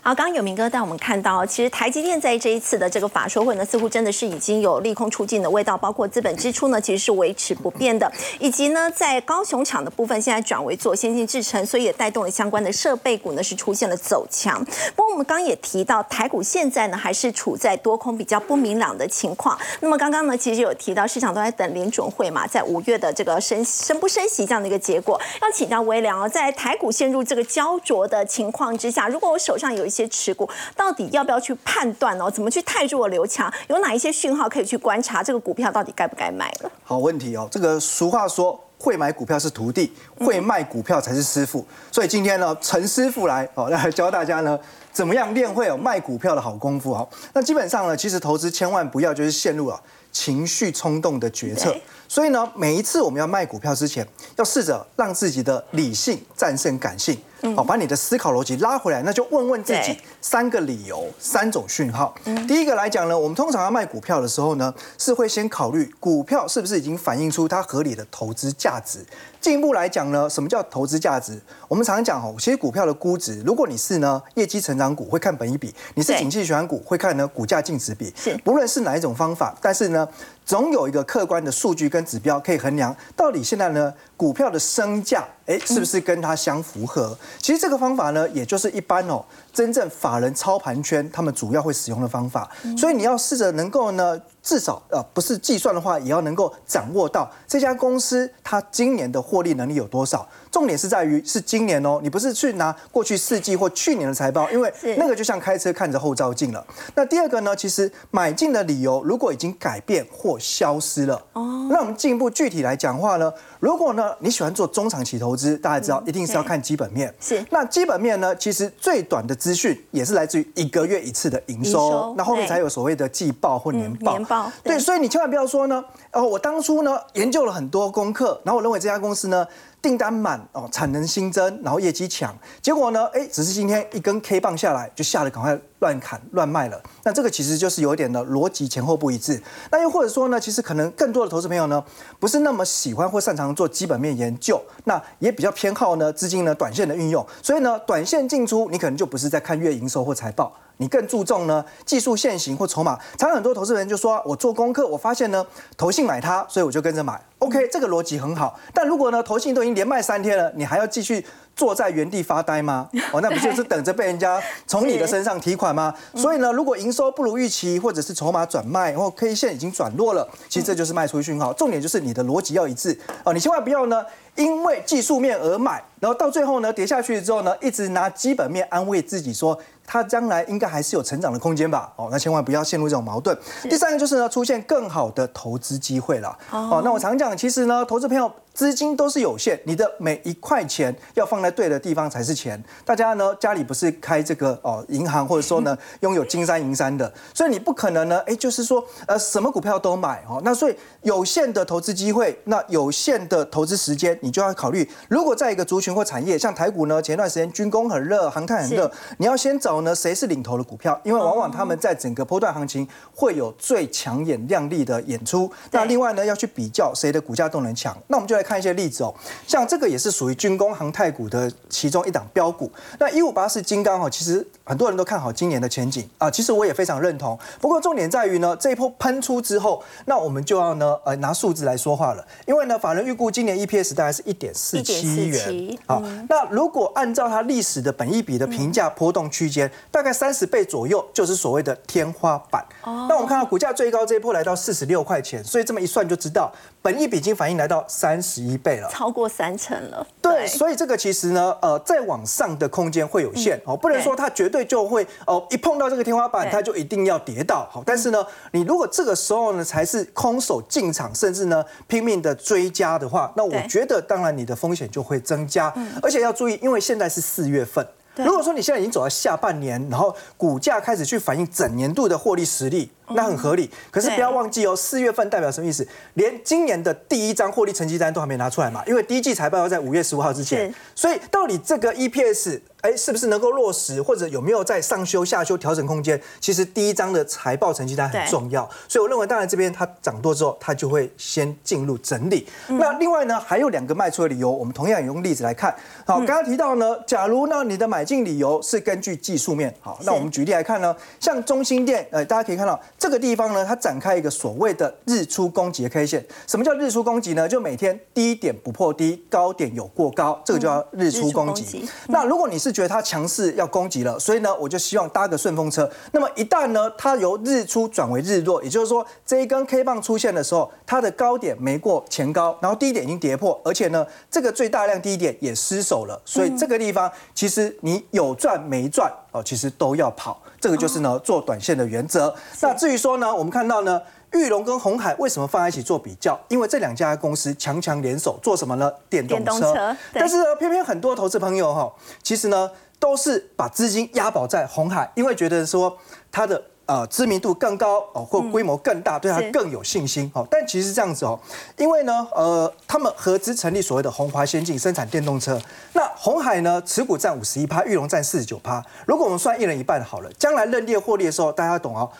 [0.04, 8.10] 好，刚刚有明哥带我们看到，其实台积电在这一次的这个法说会呢，似乎真的是已经有利空出尽的味道，包括资本支出呢，其实是维持不变的，
[8.40, 14.58] 以及呢，在高雄厂的部分，现在转为做先进制程，所以也带动了相关的设备股呢，是出现了走强。
[14.96, 19.56] 不过我们刚刚也提到，台股现在呢，还是处在多空比较不明朗的情况。
[19.78, 32.30] 那么刚刚呢，其实有提到市场都在等联准会嘛，在五月的这个升升不升息这样的一个结果，要请教微良哦，在台股陷入这个焦灼的情况之下，如果我手上有一些持股到底要不要去判断哦？
[32.30, 33.52] 怎么去泰弱留强？
[33.68, 36.70] 有哪一些讯号可以去观察这个股票到底该不该卖了？
[36.82, 41.64] 好问题哦，这个俗话说会买股票是徒弟，会卖股票才是师傅。
[41.90, 44.58] 所以今天呢，陈师傅来哦，来教大家呢
[44.90, 46.92] 怎么样练会有卖股票的好功夫。
[46.94, 51.74] 好，那基本上呢，其实投资千万不要就是陷入啊情绪冲动的决策。
[52.12, 57.18] 所以呢，每一次我们要卖股票之前，要试着让自己的理性战胜感性。
[57.56, 62.14] 好，把你的思考逻辑拉回来，那就问问自己三个理由、三种讯号。
[62.46, 69.04] 第一个来讲呢，我们通常要卖股票的时候呢，是会先考虑股票是不是已经反映出它合理的投资价值。
[69.40, 71.40] 进一步来讲呢，什么叫投资价值？
[71.66, 78.12] 我们常常讲哦，其实股票的估值，如果你是呢业绩成长股，会看本一比；你是景气循环股，会看呢股价净值比。
[78.14, 80.08] 是，不论是哪一种方法，但是呢，
[80.44, 87.16] 总有一个客观的数据跟指标可以衡量，到底现在呢股票的升价，哎，是不是跟它相符合？
[87.38, 92.50] 其实这个方法呢，也就是一般哦真正法人操盘圈他们主要会使用的方法。
[92.76, 94.20] 所以你要试着能够呢。
[94.42, 100.28] 至少呃不是计算的话，也要能够掌握到这家公司它今年的获利能力有多少。
[100.50, 106.66] 重点是在于是今年哦，你不是去拿过去四季或去年的财报，因为那个就像开车看着后照镜了。
[106.94, 117.14] 那第二个呢，其实买进的理由如果已经改变或消失了，哦，那我们进一步具体来讲话呢，如果呢你喜欢做中长期投资，大家知道一定是要看基本面。
[117.18, 117.42] 是。
[117.50, 124.18] 那基本面呢，其实最短的资讯也是来自于一个月一次的营收，那后面才有所谓的季报或年报。
[124.62, 129.46] 对，所以你千万不要说呢，哦，我当初呢研究了很多功课，然后我认为这家公司呢
[129.80, 136.80] 订单满哦，产能新增，然后业绩强，结果呢，哎，只是今天一根 K 棒下来就吓得赶快乱砍乱卖了。
[137.02, 139.42] 那这个其实就是有一点的逻辑前后不一致。
[139.70, 141.82] 那又或者说呢，其实可能更多的投资朋友呢
[142.20, 150.52] 不是那么喜欢或擅长做基本面研究，那也比较偏好呢资金呢短线的运用，所以呢短线进出你可能就不是在看月营收或财报。
[150.78, 158.58] 你更注重呢技术线型或筹码，常常很多投资人就说：“我做功课，我发现呢投信买它，所以我就跟着买。” OK，这个逻辑很好。
[158.72, 162.88] 但如果呢投信都已经连卖三天了，你还要继续坐在原地发呆吗？
[163.12, 165.94] 哦，那不就是等着被人家 从你的身上提款吗？
[166.14, 171.52] 所以呢，如果营收不如预期，或者是筹码转卖，或 K 线已经转弱了，其实这就是卖出讯号。
[171.52, 179.58] 重点就是你的逻辑要一致哦，你千万不要呢因为技术面而买，然后到最后呢跌下去之后呢，一直拿基本面安慰自己说。
[179.84, 181.92] 它将来应该还是有成长的空间吧？
[181.96, 183.36] 哦，那千万不要陷入这种矛盾。
[183.64, 186.38] 第三个就是呢，出现更好的投资机会了。
[186.50, 188.32] 哦，那我常讲，其实呢，投资朋友。
[188.54, 192.62] 资金都是有限，你的每一块钱要放在对的地方才是钱。
[192.84, 200.40] 大家呢家里不是开这个哦银行，或者说呢 拥有金山银山的，所以你不可能呢哎就是说呃什么股票都买哦。
[200.44, 215.50] 那所以有限的投资机会，那有限的投资时间，你就要考虑，如果在一个族群或产业，像台股呢前段时间军工很热，航太很热，你要先找呢谁是领头的股票，因为往往他们在整个波段行情会有最抢眼亮丽的演出。
[215.70, 218.41] 那另外呢要去比较谁的股价动能强，那我们就来。
[218.42, 219.14] 看一些例子哦，
[219.46, 222.70] 像这个也是属于军工航太股的其中一档标股。
[222.98, 227.38] 那一五八是金刚哦，其实很多人都看好今年的前景啊，其实我也非常认同。
[227.60, 232.26] 不过重点在于呢，这一波喷出之后，那我们就要呢呃拿数字来说话了。
[232.46, 242.64] 因为呢，法人预估今年 EPS 大概是一点四七元好，那如果按照它历史的本益比的评价波动区间，大概三十倍左右就是所谓的天花板。
[242.84, 246.52] 那我们看到股价最高这一波来到四十六块钱，所以这么一算就知道。
[246.82, 250.04] 本益比已经反映来到三十一倍了，超过三成了。
[250.20, 257.84] 对，所以这个其实呢，呃，再往上的空间会有限哦，不能说它绝对就会哦，一碰到这个天花板，它就一定要跌到好。
[257.86, 267.86] 但是呢，你如果这个时候呢，才是空手进场，甚至呢拼命的追加的话，那我觉得当然你的风险就会增加，而且要注意，因为现在是四月份。
[268.16, 273.70] 如果说你现在已经走到下半年，然后股价开始去反映整年度的获利实力，那很合理。
[273.90, 275.86] 可是不要忘记哦，四月份代表什么意思？
[276.14, 280.74] 连今年的第一张获利成绩单都还没拿出来嘛，因为第一季财报要在五月十五号之前。
[280.94, 282.60] 所以到底这个 EPS？
[282.82, 286.20] 哎，是不是能够落实，或者有没有在上修、下修调整空间？
[286.40, 292.44] 其实第一章的财报成绩单很重要，所以我认为，当然这边它涨多之后，它就会先进入整理。
[292.66, 295.72] 那另外呢，还有两个卖出的理由，我们同样也用例子来看。
[296.04, 306.26] 好，刚刚提到呢，假如呢你的买进理由是根据技术面，好，那我们举例来看呢，像中心店，呃，大家可以看到这个地方呢，它展开一个所谓的日出攻击的 K 线。
[306.48, 307.48] 什么叫日出攻击呢？
[307.48, 311.88] 就每天低点不破低，高点有过高，这个叫日出攻击。
[312.08, 315.88] 那如果你是觉得它强势要攻击了，所以呢，我就希望搭个顺风车。
[316.12, 326.20] 那么一旦呢，它由日出转为日落，也就是说这一根 K 棒出现的时候，它的高点没过前高，然后低点已经跌破，而且呢，这个最大量低点也失守了。
[326.24, 330.40] 所以这个地方其实你有赚没赚哦，其实都要跑。
[330.60, 332.34] 这个就是呢做短线的原则。
[332.60, 334.00] 那至于说呢，我们看到呢。
[334.32, 336.38] 玉龙跟红海为什么放在一起做比较？
[336.48, 338.90] 因为这两家公司强强联手做什么呢？
[339.08, 339.96] 电动车。
[340.12, 341.92] 但是呢，偏偏很多投资朋友哈，
[342.22, 345.96] 其实呢都是把资金押宝在红海，因为觉得说
[346.30, 350.46] 它的呃知名度更高哦，或规模更大，对它更有信心哦。
[350.50, 351.38] 但其实这样子哦，
[351.76, 355.60] 因为呢呃，他们合资成立所谓的红华先进生产电动车。
[355.92, 358.82] 那红海呢持股占五十一趴，玉龙占四十九趴。
[359.06, 362.10] 如果我们算一人一半好了，将来认列获利的时候，大家懂哦。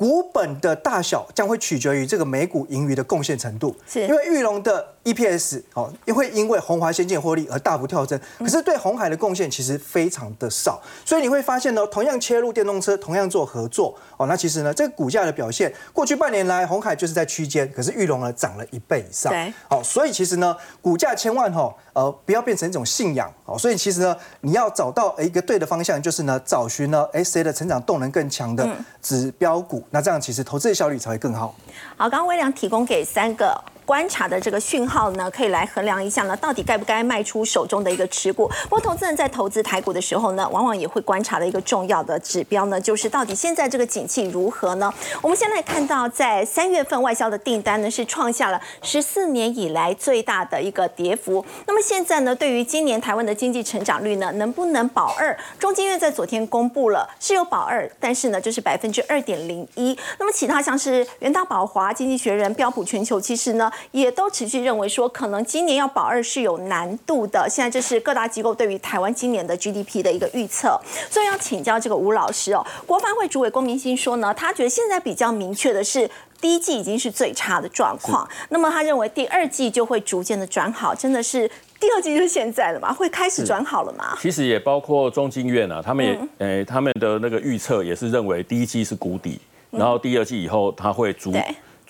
[0.00, 4.00] 股本的大小将会取决于这个每股盈余的贡献程度，是。
[4.08, 23.30] 因为玉龙的 EPS 哦，也会因为红华先进获利而大幅跳增，可是对红海的贡献其实非常的少，所以你会发现呢，同样切入电动车，同样做合作哦，那其实呢，这个股价的表现，过去半年来红海就是在区间，可是玉龙呢涨了一倍以上，对，好，所以其实呢，股价千万哈，呃，不要变成一种信仰。
[23.44, 28.66] 哦，所以其实呢，你要找到一个对的方向，就是呢，找寻呢，哎，谁的成长动能更强的
[29.02, 31.54] 指标股，那这样其实投资的效率才会更好。
[31.96, 33.60] 好，刚刚微良提供给三个。
[33.90, 38.46] 观察的这个讯号呢，可以来衡量一下呢，到底该不该卖出手中的一个持股。
[38.68, 44.94] 不过，投资人在投资台股的时候呢，往往也会观察的一个重要的指标呢，就是到底现在这个景气如何呢？
[45.20, 51.44] 我们先来看到，在三月份外销的订单呢，是创下了十四年以来最大的一个跌幅。
[51.66, 55.36] 那么现在呢，对于今年台湾的经济成长率呢，能不能保二？
[55.58, 59.98] 中金院在昨天公布了是有保二，但是呢，就是百分之二点零一。
[60.20, 63.68] 那么其他像是元大宝华、经济学人、标普全球，其实呢。
[63.92, 67.46] 也都持续认为说，可能今年要保二是有难度的。
[67.48, 72.64] 现在这是各大机构对于台湾今年的 GDP 的一个预测，所以要请教这个吴老师哦。
[72.86, 80.94] 国发会主委龚明鑫说呢，他觉得现在比较明确的是，第一季已经是最差的状况，那么他认为第二季就会逐渐的转好。
[80.94, 82.92] 真的是第二季就是现在了嘛？
[82.92, 84.16] 会开始转好了吗？
[84.20, 89.40] 其实也包括中经院啊，他们也诶，他们的那个预测也是认为第一季是谷底，
[89.70, 91.32] 然后第二季以后它会逐。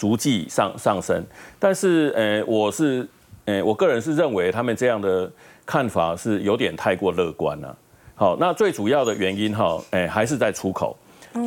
[0.00, 1.22] 逐季上上升，
[1.58, 3.06] 但是，呃，我是，
[3.44, 5.30] 呃，我个人是认为他们这样的
[5.66, 7.76] 看法是有点太过乐观了。
[8.14, 10.96] 好，那最主要的原因哈，哎，还是在出口，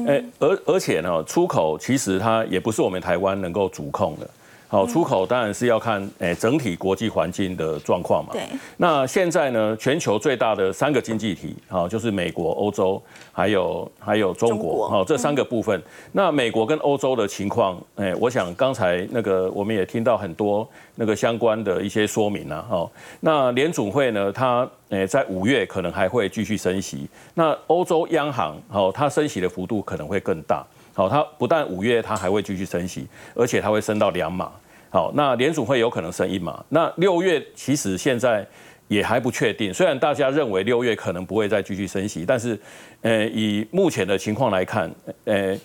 [0.07, 4.29] 哎，而而且呢，出口其实它也不是我们台湾能够主控的。
[4.73, 8.31] 好，出口当然是要看诶整体国际环境的状况嘛。
[8.33, 8.41] 对。
[8.77, 12.99] 那现在呢，全球最大的三个经济体，好，就是美国、欧洲，
[13.31, 15.79] 还有还有中国，好，这三个部分。
[16.13, 22.89] 那美国跟欧洲的情况，诶，我想刚才那个我们也听到很多那个相关的一些说明了，哈。
[23.19, 27.07] 那联总会呢，它诶在五月可能还会继续升息。
[27.35, 30.65] 那欧洲央行，好，它升息的幅度可能会更大。
[30.95, 33.05] 好，它不但五月它还会继续升息，
[33.35, 34.51] 而且它会升到两码。
[34.93, 36.63] 好，那联储会有可能升一码。
[36.69, 38.45] 那六月其实现在
[38.87, 42.55] 也还不确定，虽然大家认为六月可能不会再继续升息，但是，
[43.01, 44.87] 呃，以目前的情况来看，
[45.25, 45.57] 呃，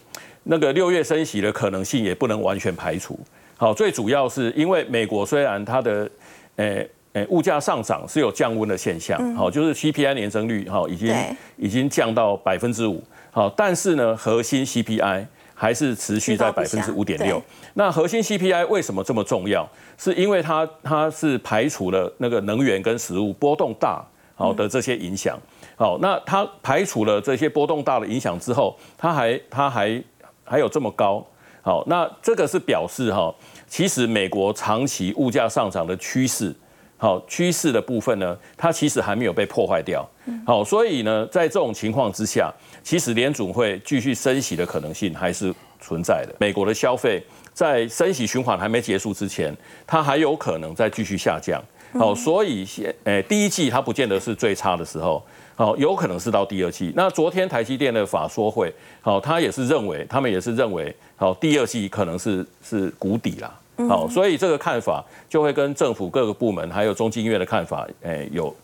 [0.45, 3.21] 那个六月升息的可能性也不能完全排除。
[3.59, 6.11] 好，最主要是因为美国虽然它的，
[6.57, 11.15] 呃，呃，物价上涨是有降温的现象，好，就是 CPI 年增率哈已经
[11.59, 15.27] 已经降到百分之五，好，但是呢，核心 CPI。
[15.61, 17.43] 还是持续在百分之五点六。
[17.75, 19.69] 那核心 CPI 为什么这么重要？
[19.99, 24.01] 是因为它它是排除了那个能源跟食物波动大
[24.37, 25.37] 好的这些影响。
[25.75, 30.01] 好，那它排除了这些波动大的影响之后，它还它还
[30.45, 31.27] 还有这么高。
[31.61, 33.35] 好，那这个是表示哈，
[33.67, 36.55] 其实美国长期物价上涨的趋势，
[36.97, 40.09] 好趋势的部分呢，它其实还没有被破坏掉。
[40.47, 42.55] 好，所以呢，在这种情况之下。
[42.89, 46.35] 其实联总会继续升息的可能性还是存在的。
[46.41, 47.23] 美国的消费
[47.53, 49.55] 在升息循环还没结束之前，
[49.87, 51.63] 它还有可能再继续下降。
[51.93, 55.23] 好，所以先诶，第一季它不见得是最差的时候，
[55.55, 56.91] 好，有可能是到第二季。
[56.97, 58.73] 那昨天台积电的法说会，
[59.03, 63.55] 好，他也是认为，他们也是认为，好，第二季可能是是谷底啦。
[63.87, 68.57] 好，所以这个看法就会跟政府各个部门还有中经院的看法，诶，有。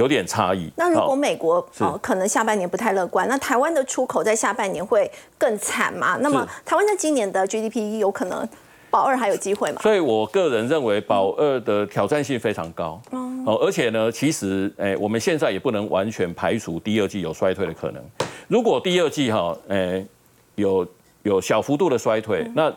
[0.00, 0.70] 有点差异。
[0.76, 6.16] 那如果美国哦，可能下半年不太乐观，那台湾的出口在下半年会更惨嘛？
[6.22, 8.48] 那么台湾在今年的 GDP 有可能
[8.88, 9.82] 保二还有机会吗？
[9.82, 12.98] 所以我个人认为保二的挑战性非常高。
[13.44, 18.02] 哦，而且呢，其实诶，我们现在也不能完全排除第二季有衰退的可能。
[18.48, 20.06] 如果第二季哈，诶，
[20.54, 20.86] 有
[21.24, 22.72] 有小幅度的衰退，那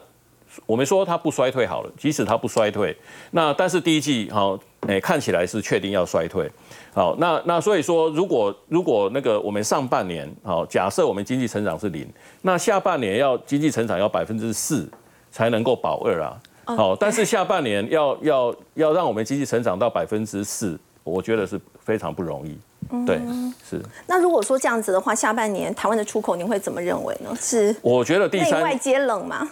[0.65, 2.95] 我们说它不衰退好了，即使它不衰退，
[3.31, 4.57] 那但是第一季哈，
[4.87, 6.49] 诶，看起来是确定要衰退。
[6.93, 12.07] 好，那那所以说，如果如果那个我们上半年，好，假设我们经济成长是零，
[12.43, 14.87] 那下半年要经济成长要百分之四
[15.31, 16.39] 才能够保二啊。
[16.65, 22.57] 好，但是下半年要要要让我们经济成长到百分之四，我觉得是非常不容易。
[23.05, 23.19] 对，
[23.67, 23.81] 是。
[24.05, 27.35] 那如果说这样子的话，下半年台湾的出口，您会怎么认为呢？
[27.41, 27.75] 是？
[27.81, 29.49] 我觉得第三外皆冷吗？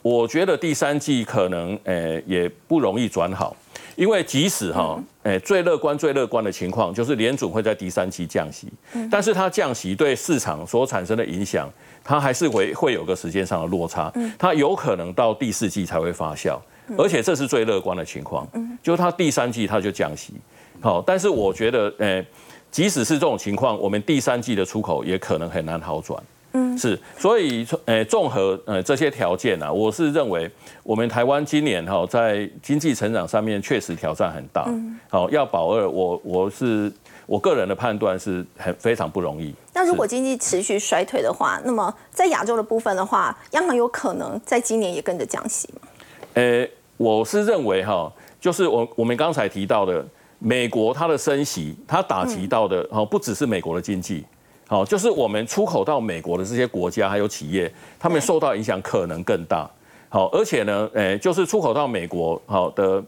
[0.00, 3.56] 我觉得第三季可能诶也不容易转好。
[3.96, 8.68] 因为即使哈，诶，最乐观、最乐观的情况就是联总会在第三期降息，
[9.10, 11.68] 但是它降息对市场所产生的影响，
[12.04, 16.58] 它还是会会有个时间上的落差，它有可能到第四季才会发酵，
[16.98, 18.46] 而且这是最乐观的情况，
[18.82, 20.34] 就是它第三季它就降息，
[20.80, 22.26] 好，但是我觉得，诶，
[22.70, 26.22] 即使是这种情况，我们第三季的出口也可能很难好转。
[26.56, 30.48] 嗯，是，所以呃，综合呃这些条件啊，我是认为
[30.84, 34.64] 我们台湾今年哈在经济成长上面确实挑战很大，
[35.10, 36.92] 好要保二，我我是
[37.26, 39.52] 我个人的判断是很非常不容易。
[39.72, 45.88] 那如果经济持续衰退的话，那么在亚洲的部分的话，央行有可能在今年也跟着降息吗？
[46.34, 46.64] 呃，
[46.96, 50.06] 我是认为哈，就是我我们刚才提到的，
[50.38, 54.24] 美国它的升息，它打击到的哦，不只是美国的经济。
[54.66, 59.70] 好，就是我们出口到美国的这些国家还有企业，他们受到影响可能更大。
[60.08, 63.04] 好，而且呢，诶，就是出口到美国好的，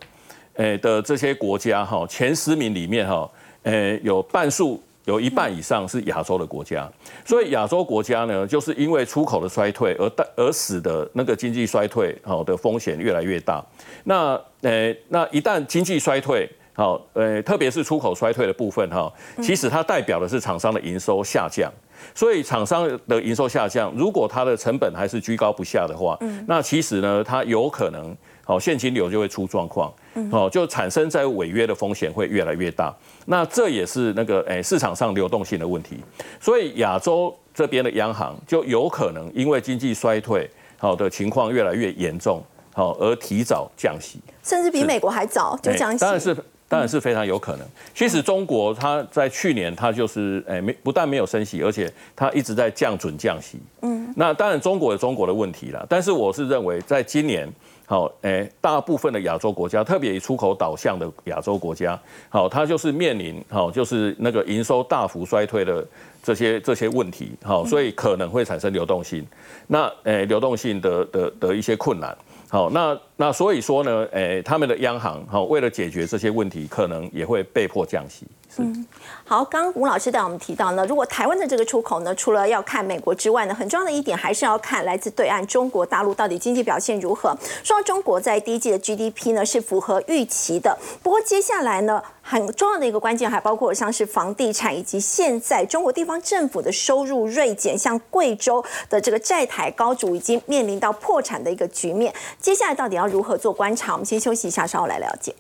[0.55, 3.31] 诶的这些国家哈，前十名里面哈，
[3.63, 6.91] 诶有半数有一半以上是亚洲的国家，
[7.25, 13.65] 所以亚洲国家呢，就是因为出口的衰退而带而使得那个经济衰退好的风险越来越大。
[14.05, 19.11] 那诶，那一旦经济衰退，好，呃，特别是出口衰退的部分哈，
[19.43, 21.73] 其实它代表的是厂商的营收下降，
[22.15, 28.15] 所以厂商的营收下降，如果它的成本还是居高不下的话，那其实呢，它有可能，
[28.45, 29.91] 好现金流就会出状况，
[30.31, 35.97] 哦，就产生在违约的风险会越来越大，那这也是那个诶市场上流动性的问题，
[36.39, 40.47] 所以亚洲这边的央行就有可能因为经济衰退
[40.77, 46.37] 好的情况越来越严重，好而提早降息，甚至比美国还早就降息，当然是。
[46.69, 47.67] 当然是非常有可能。
[47.95, 53.59] 其实中国它在去年它就是诶没不但没有升息，而且它一直在降准降息。
[53.83, 55.87] 嗯，那当然中国有中国的问题了。
[55.89, 57.49] 但是我是认为在今年，
[57.87, 61.99] 好诶大部分的亚洲国家，特别以出口导向的亚洲国家，
[62.29, 65.87] 好它就是面临好就是那个营收大幅衰退的
[66.21, 67.33] 这些这些问题。
[67.45, 69.25] 好，所以可能会产生流动性。
[69.69, 72.17] 那诶流动性的的的一些困难。
[72.49, 78.25] 好，那那所以说呢，诶，他们的央行好，为了解决这些问题，可能也会被迫降息。
[78.59, 78.87] 嗯，
[79.25, 87.37] 好，刚刚吴老师带我们提到呢，如果台湾的这个出口呢，除了要看美国之外呢，很重要的一点还是要看来自对岸中国大陆到底经济表现如何。
[87.63, 102.13] 说到中国在第一季的 GDP 呢是符合预期的，不过接下来呢，很重要的一个关键还包括像是房地产以及现在中国地方政府的收入锐减，像贵州的这个债台高筑，已经面临到破产的一个局面。
[102.41, 103.93] 接下来到底要如何做观察？
[103.93, 105.33] 我们先休息一下，稍后来了解。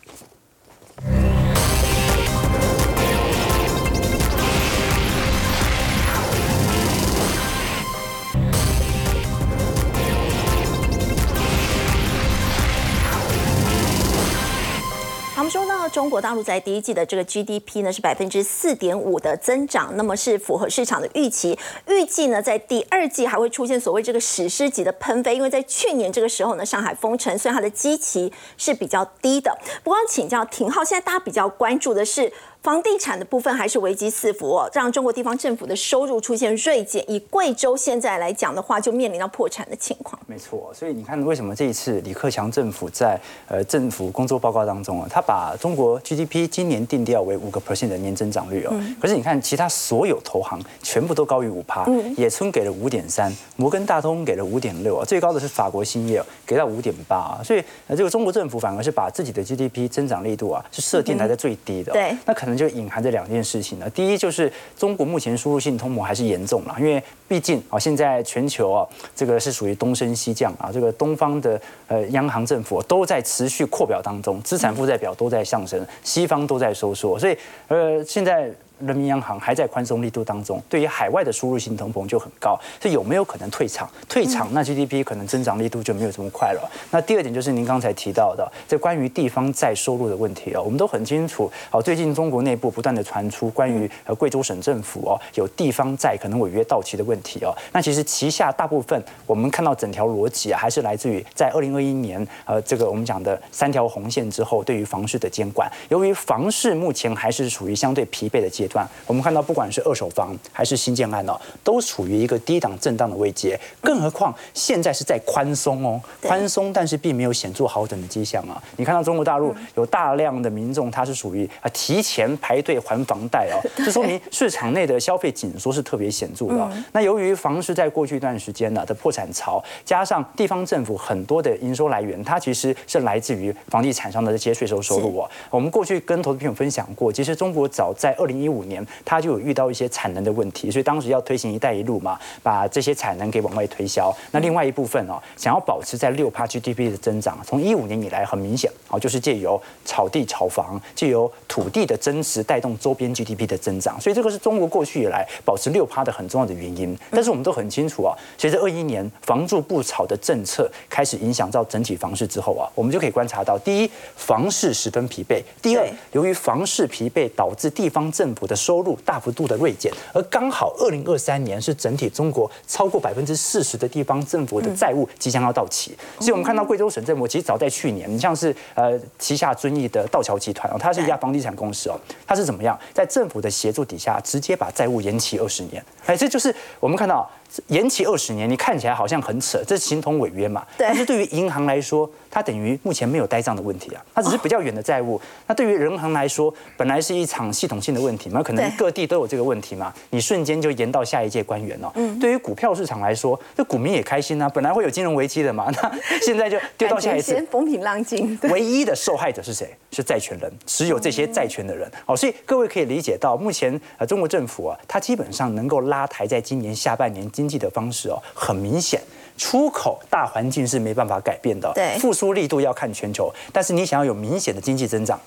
[15.46, 21.56] 们说到中国大陆在第一季的这个 GDP 呢是百分之四点五的增长，那么是符合市场的预期。
[21.86, 29.56] 预计呢在第二季还会出现所谓这个史诗级的喷飞，因为在去年这个时候呢上海封城，所以它的基期是比较低的。
[29.84, 32.32] 不光请教廷浩，现在大家比较关注的是。
[32.66, 37.08] 房地产的部分还是危机四伏哦，让中国地方政府的收入出现锐减。
[37.08, 40.20] 以贵州现在来讲的话，就面临到破产的情况。
[40.26, 48.74] 没错，所以你看，为什么这一次李克强政府在呃政府工作报告当中啊，他把中国 GDP 今年定调为五个 percent 的年增长率哦。
[49.00, 51.86] 可是你看，其他所有投行全部都高于五趴，
[52.16, 57.40] 野村给了五点三，摩根大通给了五点六啊，最高的是法国兴业给到五点八啊。
[57.44, 61.92] 所以呃，这个中国政府反而是把自己的 GDP 增长力度啊是设定来在最低的。
[61.92, 62.55] 对，那可能。
[62.56, 63.88] 就隐含着两件事情呢。
[63.90, 77.36] 第一就是中国目前输入性通膨还是严重了，因为毕竟啊，现在全球啊，这个是属于东升西降啊，这个东方的呃央行政府都在持续扩表当中，资产负债表都在上升，西方都在收缩，所以
[77.68, 78.50] 呃现在。
[78.78, 83.88] 人民银行还在宽松力度当中，对于海外的输入性通膨就很高，所以有没有可能退场？
[84.08, 86.70] 退场，那 GDP 可能增长力度就没有这么快了。
[86.90, 91.50] 那第二点就是您刚才提到的，这关于地方债收入的问题哦，我们都很清楚。
[91.70, 97.54] 好，最近中国内部不断的传出关于呃贵州省政府哦有地方债可能违约到期的问题哦。
[97.72, 105.70] 那其实旗下大部分我们看到整条逻辑啊，还是来自于在二零二一年呃这个我们讲的三条红线之后对于房市的监管。
[105.88, 108.65] 由于房市目前还是处于相对疲惫的阶。
[108.68, 113.58] 段，我们看到不管是二手房还是新建案呢，都处于一个低档震荡的位阶。
[113.80, 118.62] 更何况现在是在宽松哦，宽松，但是并没有显著好转的迹象啊。
[118.76, 126.68] 你看到中国大陆有大量的民众，他是属于啊提前排队还房贷哦， 这说明市场内的消费紧缩是特别显著的。
[126.92, 135.30] 那由于房市在过去一段时间呢的破产潮，加上地方政府很多的营收来源，它其实是来自于房地产上的这些税收收入哦。
[135.50, 138.55] 我们过去跟投资朋友分享过，其实中国早在二零一五。
[138.56, 144.14] 五年，它就有遇到一些产能的问题，所以当时要推行“一带一路”嘛，把这些产能给往外推销。
[144.30, 156.96] 那另外一部分哦，想要保持在六趴 GDP 的增长，从一五年以来很明显，哦，就是借由炒地炒房，借由土地的增值带动周边 GDP 的增长，所以这个是中国过去以来保持六趴的很重要的原因。
[157.10, 182.78] 但是我们都很清楚啊，随着二一年房住不炒的政策开始影响到整体房市之后啊，我们就可以观察到，第一，房市十分疲惫；第二，由于房市疲惫，导致地方政府的收入大幅度的锐减，而刚好二零二三年是整体中国超过百分之四十的地方政府的债务即将要到期，所以我们看到贵州省政府其实早在去年，你像是呃旗下遵义的道桥集团哦，它是一家房地产公司哦，它是怎么样？
[182.94, 187.28] 在政府的协助底下，直接把债务延期二十年，哎，这就是我们看到。
[187.68, 190.64] 延期二十年，你看起来好像很扯，这是形同违约嘛？
[190.76, 190.86] 对。
[190.86, 195.20] 但是对于银行来说，它等于目前没有呆账的问题啊，它只是比较远的债务。
[195.46, 201.92] 那对于人行来说，本来是一场系统性的问题嘛，可能各地都有这个问题嘛，你瞬间就延到下一届官员了。
[201.96, 202.18] 嗯。
[202.18, 207.36] 对于股票市场来说，这股民也开心啊，本来会有金融危机的嘛，那现在就丢到下一次。
[207.50, 208.38] 风平浪静。
[208.44, 209.74] 唯一的受害者是谁？
[209.96, 211.90] 是债权人，持有这些债权的人。
[212.04, 218.22] 哦，所以各位可以理解到，目前呃中国政府啊，它基本上能够拉抬在今年下半年经济的方式哦。
[218.34, 219.00] 很明显，
[219.38, 223.32] 出口大环境是没办法改变的，对，复苏力度要看全球。
[223.52, 225.18] 但是你想要有明显的经济增长。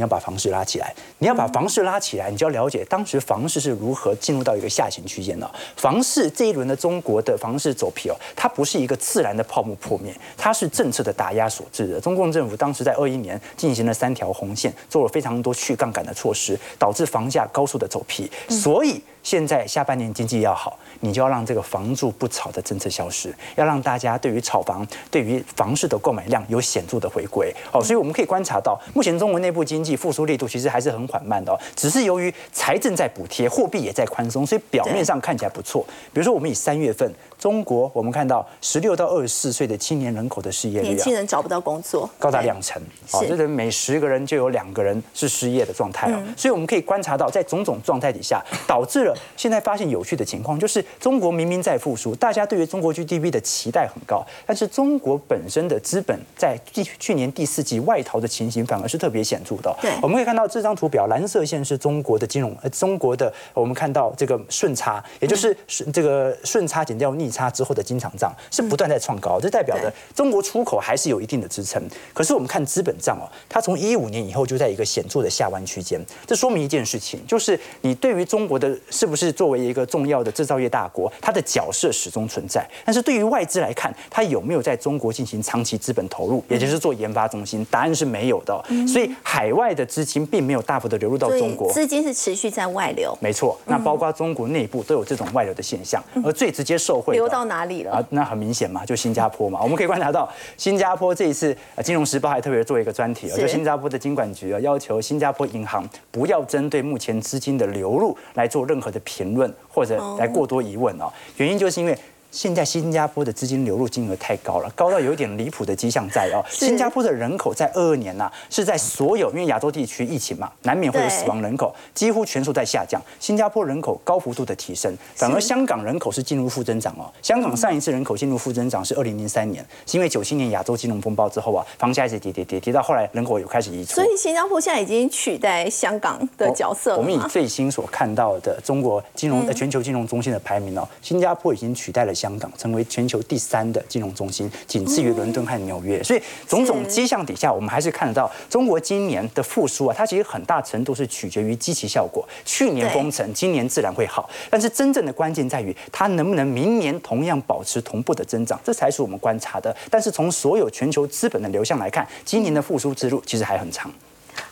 [0.00, 5.50] 你要把房市拉起来，你要把房市拉起来，你就要了解当时房市是如何进入到一个下行区间的。
[5.76, 12.00] 房市这一轮的中国的房市走皮哦，它不是一个自然的泡沫破灭，它是政策的打压所致的。
[12.00, 18.30] 中共政府当时在二一年进行了三条红线，做了非常多去杠杆的措施，导致房价高速的走皮。
[18.48, 27.54] 所以现在下半年经济要好，你就要让这个房住不炒的政策消失，要让大家对于炒房、对于房市的购买量有显著的回归。
[27.72, 29.90] 哦，所以我们可以观察到，目前中国内部经济。
[30.00, 35.84] 复苏力度其实还是很缓慢的哦，只是由于财政在补贴，货币也在宽松，所以表面上看起来不错。
[36.10, 42.80] 比如说，我们以三月份中国，我们看到十六到二十四岁的青年人口的失业率，年轻人找不到工作，高达两成，
[43.12, 46.22] 哦，这人每十个人就有两个人是失业的状态哦。
[46.34, 59.74] 所以我们可以观察到，在种种状态底下，导致了现在发现有趣的情况，就是中国明明在复苏，大家对于中国 GDP 的期待很高，但是中国本身的资本在去去年第四季外逃的情形反而是特别显著的。
[59.80, 65.56] 对，我们可以看到这张图表，蓝色线是中国的金融，呃，中国的我们看到这个顺差，也就是
[65.92, 71.82] 这个顺差减掉逆差之后的经常账是不断在创高，这代表着中国出口还是有一定的支撑。
[72.12, 82.62] 可是我们看资本账哦，它从一五年以后就在一个显著的下弯区间，这说明一件事情，就是你对于中国的是不是作为一个重要的制造业大国，它的角色始终存在。
[82.84, 87.66] 但是对于外资来看，它有没有在中国进行长期资本投入，也就是做研发中心？
[87.70, 88.62] 答案是没有的。
[88.86, 93.16] 所以海外的资金并没有大幅的流入到中国，资金是持续在外流。
[93.22, 97.92] 没错，那包括中国内部都有这种外流的现象，而最直接受惠流到哪里了？
[97.92, 99.58] 啊，那很明显嘛，就新加坡嘛。
[99.62, 111.10] 我们可以观察到，新加坡这一次，《金融时报》还特别做一个专题，就新加坡的金管局啊，要求新加坡银行不要针对目前资金的流入来做任何的评论或者来过多疑问哦。
[111.36, 111.96] 原因就是因为。
[112.30, 116.44] 现在新加坡的资金流入金额太高了，高到有一点离谱的迹象在哦。
[116.48, 123.02] 新加坡的人口在二二年呐，是在所有因为亚洲地区疫情嘛，难免会有死亡人口，几乎全数在下降。
[123.18, 127.10] 新加坡人口高幅度的提升，反而香港人口是进入负增长哦。
[127.20, 133.96] 香港上一次人口进入负增长是二零零三年，是因为九七年亚洲金融风暴之后啊，房价一直跌跌跌跌到后来人口有开始移出。
[133.96, 136.98] 所以新加坡现在已经取代香港的角色了。
[136.98, 142.14] 我们以最新所看到的中国金融呃全球金融中心的排名哦，新加坡已经取代了。
[142.20, 146.02] 香港成为全球第三的金融中心，仅次于伦敦和纽约。
[146.02, 152.28] 所以种种迹象底下，我们还是看得到中国今年的复苏啊，它其实很大程度是取决于积极效果。
[152.44, 154.28] 去年封城，今年自然会好。
[154.50, 159.74] 但是真正的关键在于它能不能明年同样保持同步的增长，这才是我们观察的。
[159.88, 163.90] 但是从所有全球资本的流向来看，今年的复苏之路其实还很长。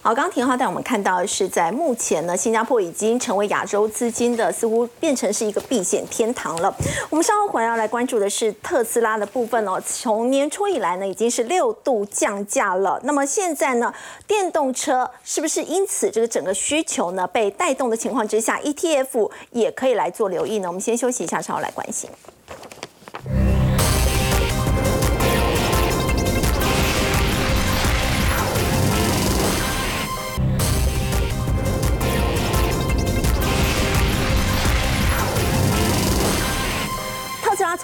[0.00, 6.74] 好，刚刚田浩带我们看到是，在目前呢，新加坡已经成为亚洲资金的，似乎变成是一个避险天堂了。
[7.10, 9.80] 我们稍后回来要来关注的是特斯拉的部分哦。
[9.84, 12.98] 从年初以来呢，已经是六度降价了。
[13.04, 13.92] 那么现在呢，
[14.26, 20.68] 电动车是不是因此这个整个需求呢被带动的情况之下，ETF 也可以来做留意呢？
[20.68, 22.08] 我们先休息一下，稍后来关心。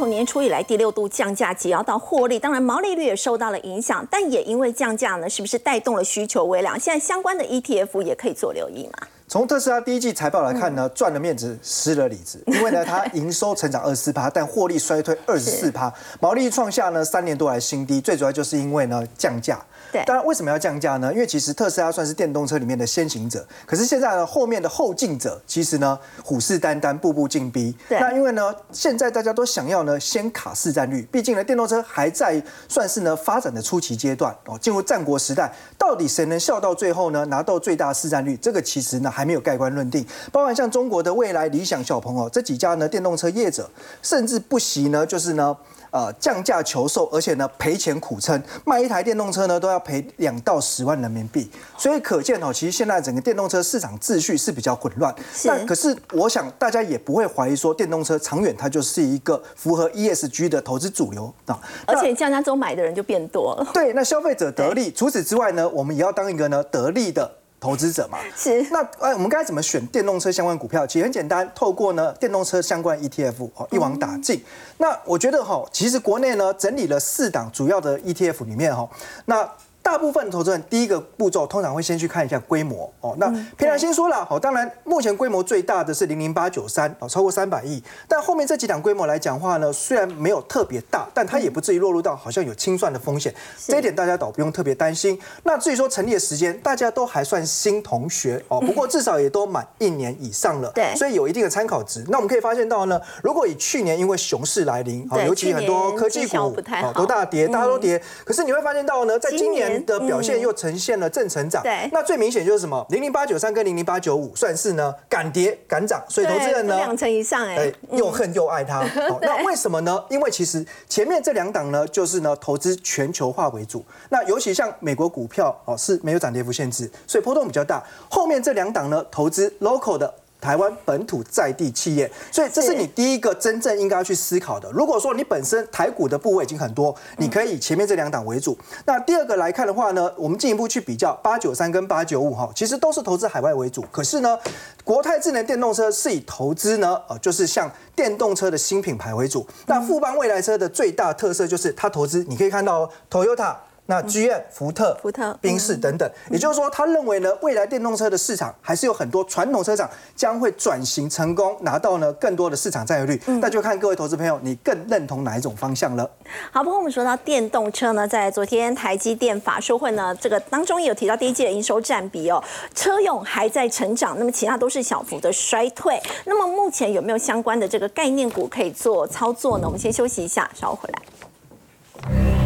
[0.05, 6.78] 从年初以来第六度降价，只要到获利，当然毛利率也受到了影响，但也因为降价呢，是不是带动了需求微量？
[6.78, 9.09] 现在相关的 ETF 也可以做留意嘛？
[9.26, 15.90] 从特斯拉第一季财报来看呢，赚了面子，失了里子，因为呢，它营收成长二十四趴，但获利衰退二十四趴，
[16.20, 19.59] 毛利创下呢三年多来新低，最主要就是因为呢降价。
[20.07, 21.12] 当然，为什么要降价呢？
[21.12, 27.76] 因为其实特斯拉算是电动车里面的先行者，可是现在呢，后面的后进者其实呢虎视眈眈，步步进逼。
[27.88, 37.24] 那因为呢，现在大家都想要呢先卡市占率，毕竟呢电动车还在算是呢发展的初期阶段哦，进入战国时代，到底谁能笑到最后呢？
[37.26, 40.05] 拿到最大市占率，这个其实呢还没有盖棺论定。
[40.32, 43.70] 包含像中国的未来、理想、小鹏哦这几家呢电动车业者，
[44.03, 45.57] 甚至不惜呢就是呢。
[45.95, 55.14] 呃，降价求售，而且呢赔钱苦撑，卖一台电动车呢都要赔两到十万人民币，所以可见哦，其实现在整个电动车市场秩序是比较混乱。
[55.45, 61.57] 那可是我想大家也不会怀疑说电动车长远它就是一个符合 ESG 的投资主流啊。
[61.86, 63.64] 而且降价之后买的人就变多了。
[63.72, 64.90] 对，那消费者得利。
[64.90, 67.30] 除此之外呢，我们也要当一个呢得利的。
[67.64, 70.86] 投资者嘛，是那哎，我们该怎么选电动车相关股票？
[70.86, 74.44] 其实很简单，透过呢电动车相关 ETF 哦一网打尽。
[74.76, 78.86] 那我觉得哈，其实国内呢整理了四档主要的 ETF 里面哈，
[79.24, 79.50] 那。
[79.85, 83.14] 大部分投资人第一个步骤通常会先去看一下规模哦。
[83.18, 87.82] 那平常先说了哦，当然目前规模最大的是零零八九三哦，超过三百亿。
[88.09, 93.32] 但后面这几档规模来讲话呢，虽然没有特别大，但它也不至于落入到好像有清算的风险。
[93.66, 95.20] 这一点大家倒不用特别担心。
[95.43, 100.72] 那至于说成立的时间，大家都还算新同学哦， 不过至少也都满一年以上了。
[100.74, 102.03] 对，所以有一定的参考值。
[102.09, 108.03] 那我们可以发现到呢，如果以去年因为熊市来临啊，尤其很多科技股哦都大跌，大家都跌。
[108.24, 109.74] 可是你会发现到呢，在今年。
[109.81, 112.85] 的表现又呈现了正成长，对，那最明显就是什么？
[112.91, 118.85] 零零八九三跟零零八九五算是呢敢跌敢涨，所以投资人呢两成以上哎，又恨又爱它。
[119.22, 120.03] 那为什么呢？
[120.09, 127.83] 因为其实前面这两档呢，就是呢投资全球化为主，那尤其像美国股票哦是没有涨跌幅限制，所以波动比较大。
[128.11, 130.14] 后面这两档呢，投资 local 的。
[130.45, 134.70] 台湾本土在地企业，所以这是你第一个真正应该要去思考的。
[134.72, 138.55] 如果说你本身台股的部位已经很多，你可以前面这两档为主。
[138.84, 143.82] 那第二个来看的话呢，我们进一步去比较八九三跟八九五哈，其实都是投资海外为主。
[143.90, 144.38] 可是呢，
[144.84, 149.47] 国泰智能电动车是以投资呢，呃，就是像电动车的新品牌为主。
[149.64, 153.55] 那富邦未来车的最大特色就是它投资，你可以看到 Toyota。
[153.87, 163.20] 那 GM、福特、福特、宾士等等，也就是说，他认为呢，未来电动车的市场还是有很多传统车厂将会转型成功，拿到呢更多的市场占有率。
[163.43, 166.11] 那就看各位投资朋友，你更认同哪一种方向了。
[166.51, 172.43] 好，不过我们说到电动车呢，在昨天台积电法说会呢，这个当中也有提到第一季的营收占比哦，
[172.74, 176.01] 车用还在成长，那么其他都是小幅的衰退。
[176.24, 179.66] 那么目前有没有相关的这个概念股可以做操作呢？
[179.66, 182.43] 我们先休息一下，稍后回来。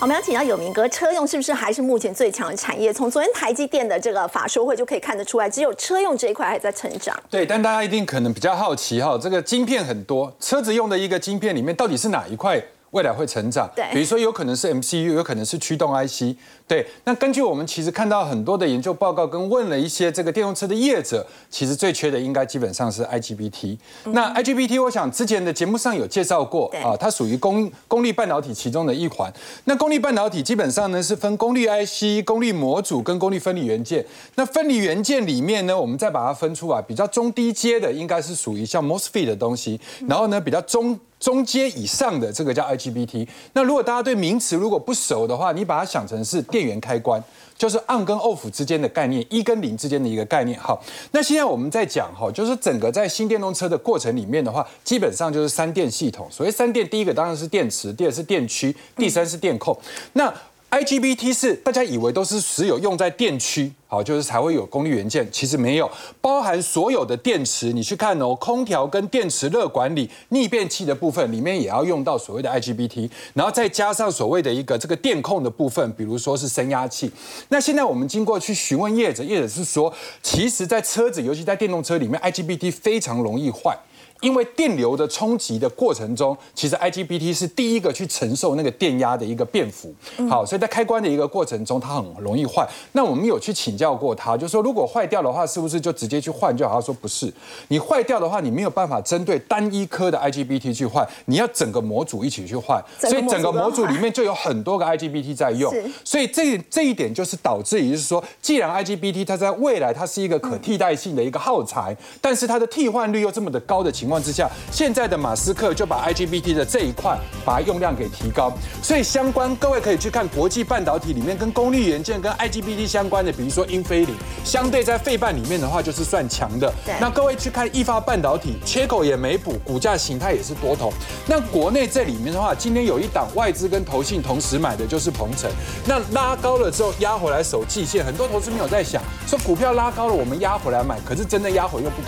[0.00, 2.92] 我们要请教有明哥，车用是不是还是目前最强的产业？
[2.92, 7.16] 从昨天台积电的这个法说会就可以看得出来，只有车用这一块还在成长。
[7.28, 12.62] 对，但大家一定可能比较好奇哈，这个晶片很多，车子用的一个晶片里面到底是哪一块？
[12.92, 16.34] 未来会成长，对，比如说有可能是 MCU，有可能是驱动 IC，
[16.68, 16.86] 对。
[17.04, 23.78] 那根据我们其实看到很多的研究报告，跟问了一些这个电动车的业者，其实最缺的应该基本上是 IGBT。
[24.12, 29.32] 那 IGBT，我想之前的节目上有介绍过啊，它属于功功率半导体其中的一环。
[29.64, 34.04] 那功率半导体基本上呢是分功率 IC、功率模组跟功率分离元件。
[34.34, 40.98] 那分离元件里面呢，我们再把它分出来，比较中低阶的应该是属于像 MOSFET 的东西，然后呢比较中。
[41.18, 43.26] 中阶以上的这个叫 IGBT。
[43.52, 47.22] 那如果大家对名词如果不熟的话，你把它想成是电源开关，
[47.56, 50.58] 就是 on 跟 off 之间的概念，一跟零之间的一个概念。
[50.58, 50.82] 好，
[51.12, 56.26] 那现在我们在讲哈，就是整个在新电动车的过程里面的话，基本上就是三电系统。
[56.28, 59.78] 所谓三电，第一个当然是电池，第二是电驱，第三是电控。
[60.14, 60.34] 那
[60.70, 65.90] IGBT 是大家以为都是只有用在电区，好，就是才会有功率元件，其实没有，
[66.20, 77.10] 包含所有的电池，你去看哦，空调跟电池热管理逆变器的部分里面也要用到所谓的 IGBT，然后再加上所谓的一个这个电控的部分，比如说是升压器。
[77.48, 79.90] 那现在我们经过去询问业者，业者是说，
[80.22, 83.74] 其实在车子，尤其在电动车里面，IGBT 非常容易坏。
[84.20, 89.94] 因为电流的冲击的过程中，其实 IGBT 是第一个去承受那个电压的一个变幅。
[90.28, 92.68] 好，所以在开关的一个过程中，它很容易坏。
[92.92, 96.74] 那我们有去请教过他，就说如果坏掉的话，是不是就直接去换就好？
[96.74, 97.32] 他说不是，
[97.68, 102.82] 你坏掉的话，你没有办法针对单一颗的 IGBT 去换，你要整个模组一起去换。
[102.98, 105.72] 所以整个模组里面就有很多个 IGBT 在用。
[106.04, 118.52] 所以这这一点就是导致，也就是说，既然 IGBT 它在未来它是一个可替代性的一个耗材，但是它的替换率又这么的高的情况之下，现在的马斯克就把 IGBT 的这一块把它用量给提高。
[118.82, 126.72] 所以相关各位可以去看国际半导体里面跟功率元件跟 IGBT 相关的，比如说英飞凌，相对在费半里面的话就是算强的。
[127.00, 130.92] 那各位去看易发半导体，缺口也没补，股价形态也是多头。
[131.26, 135.50] 那国内这里面的话，今天有一档外资跟投信同时买的就是鹏程，
[135.86, 142.06] 那拉高了之后压回来守季线，很多投资没有在想说股票拉高了我们压回来买，可是真的压回又不敢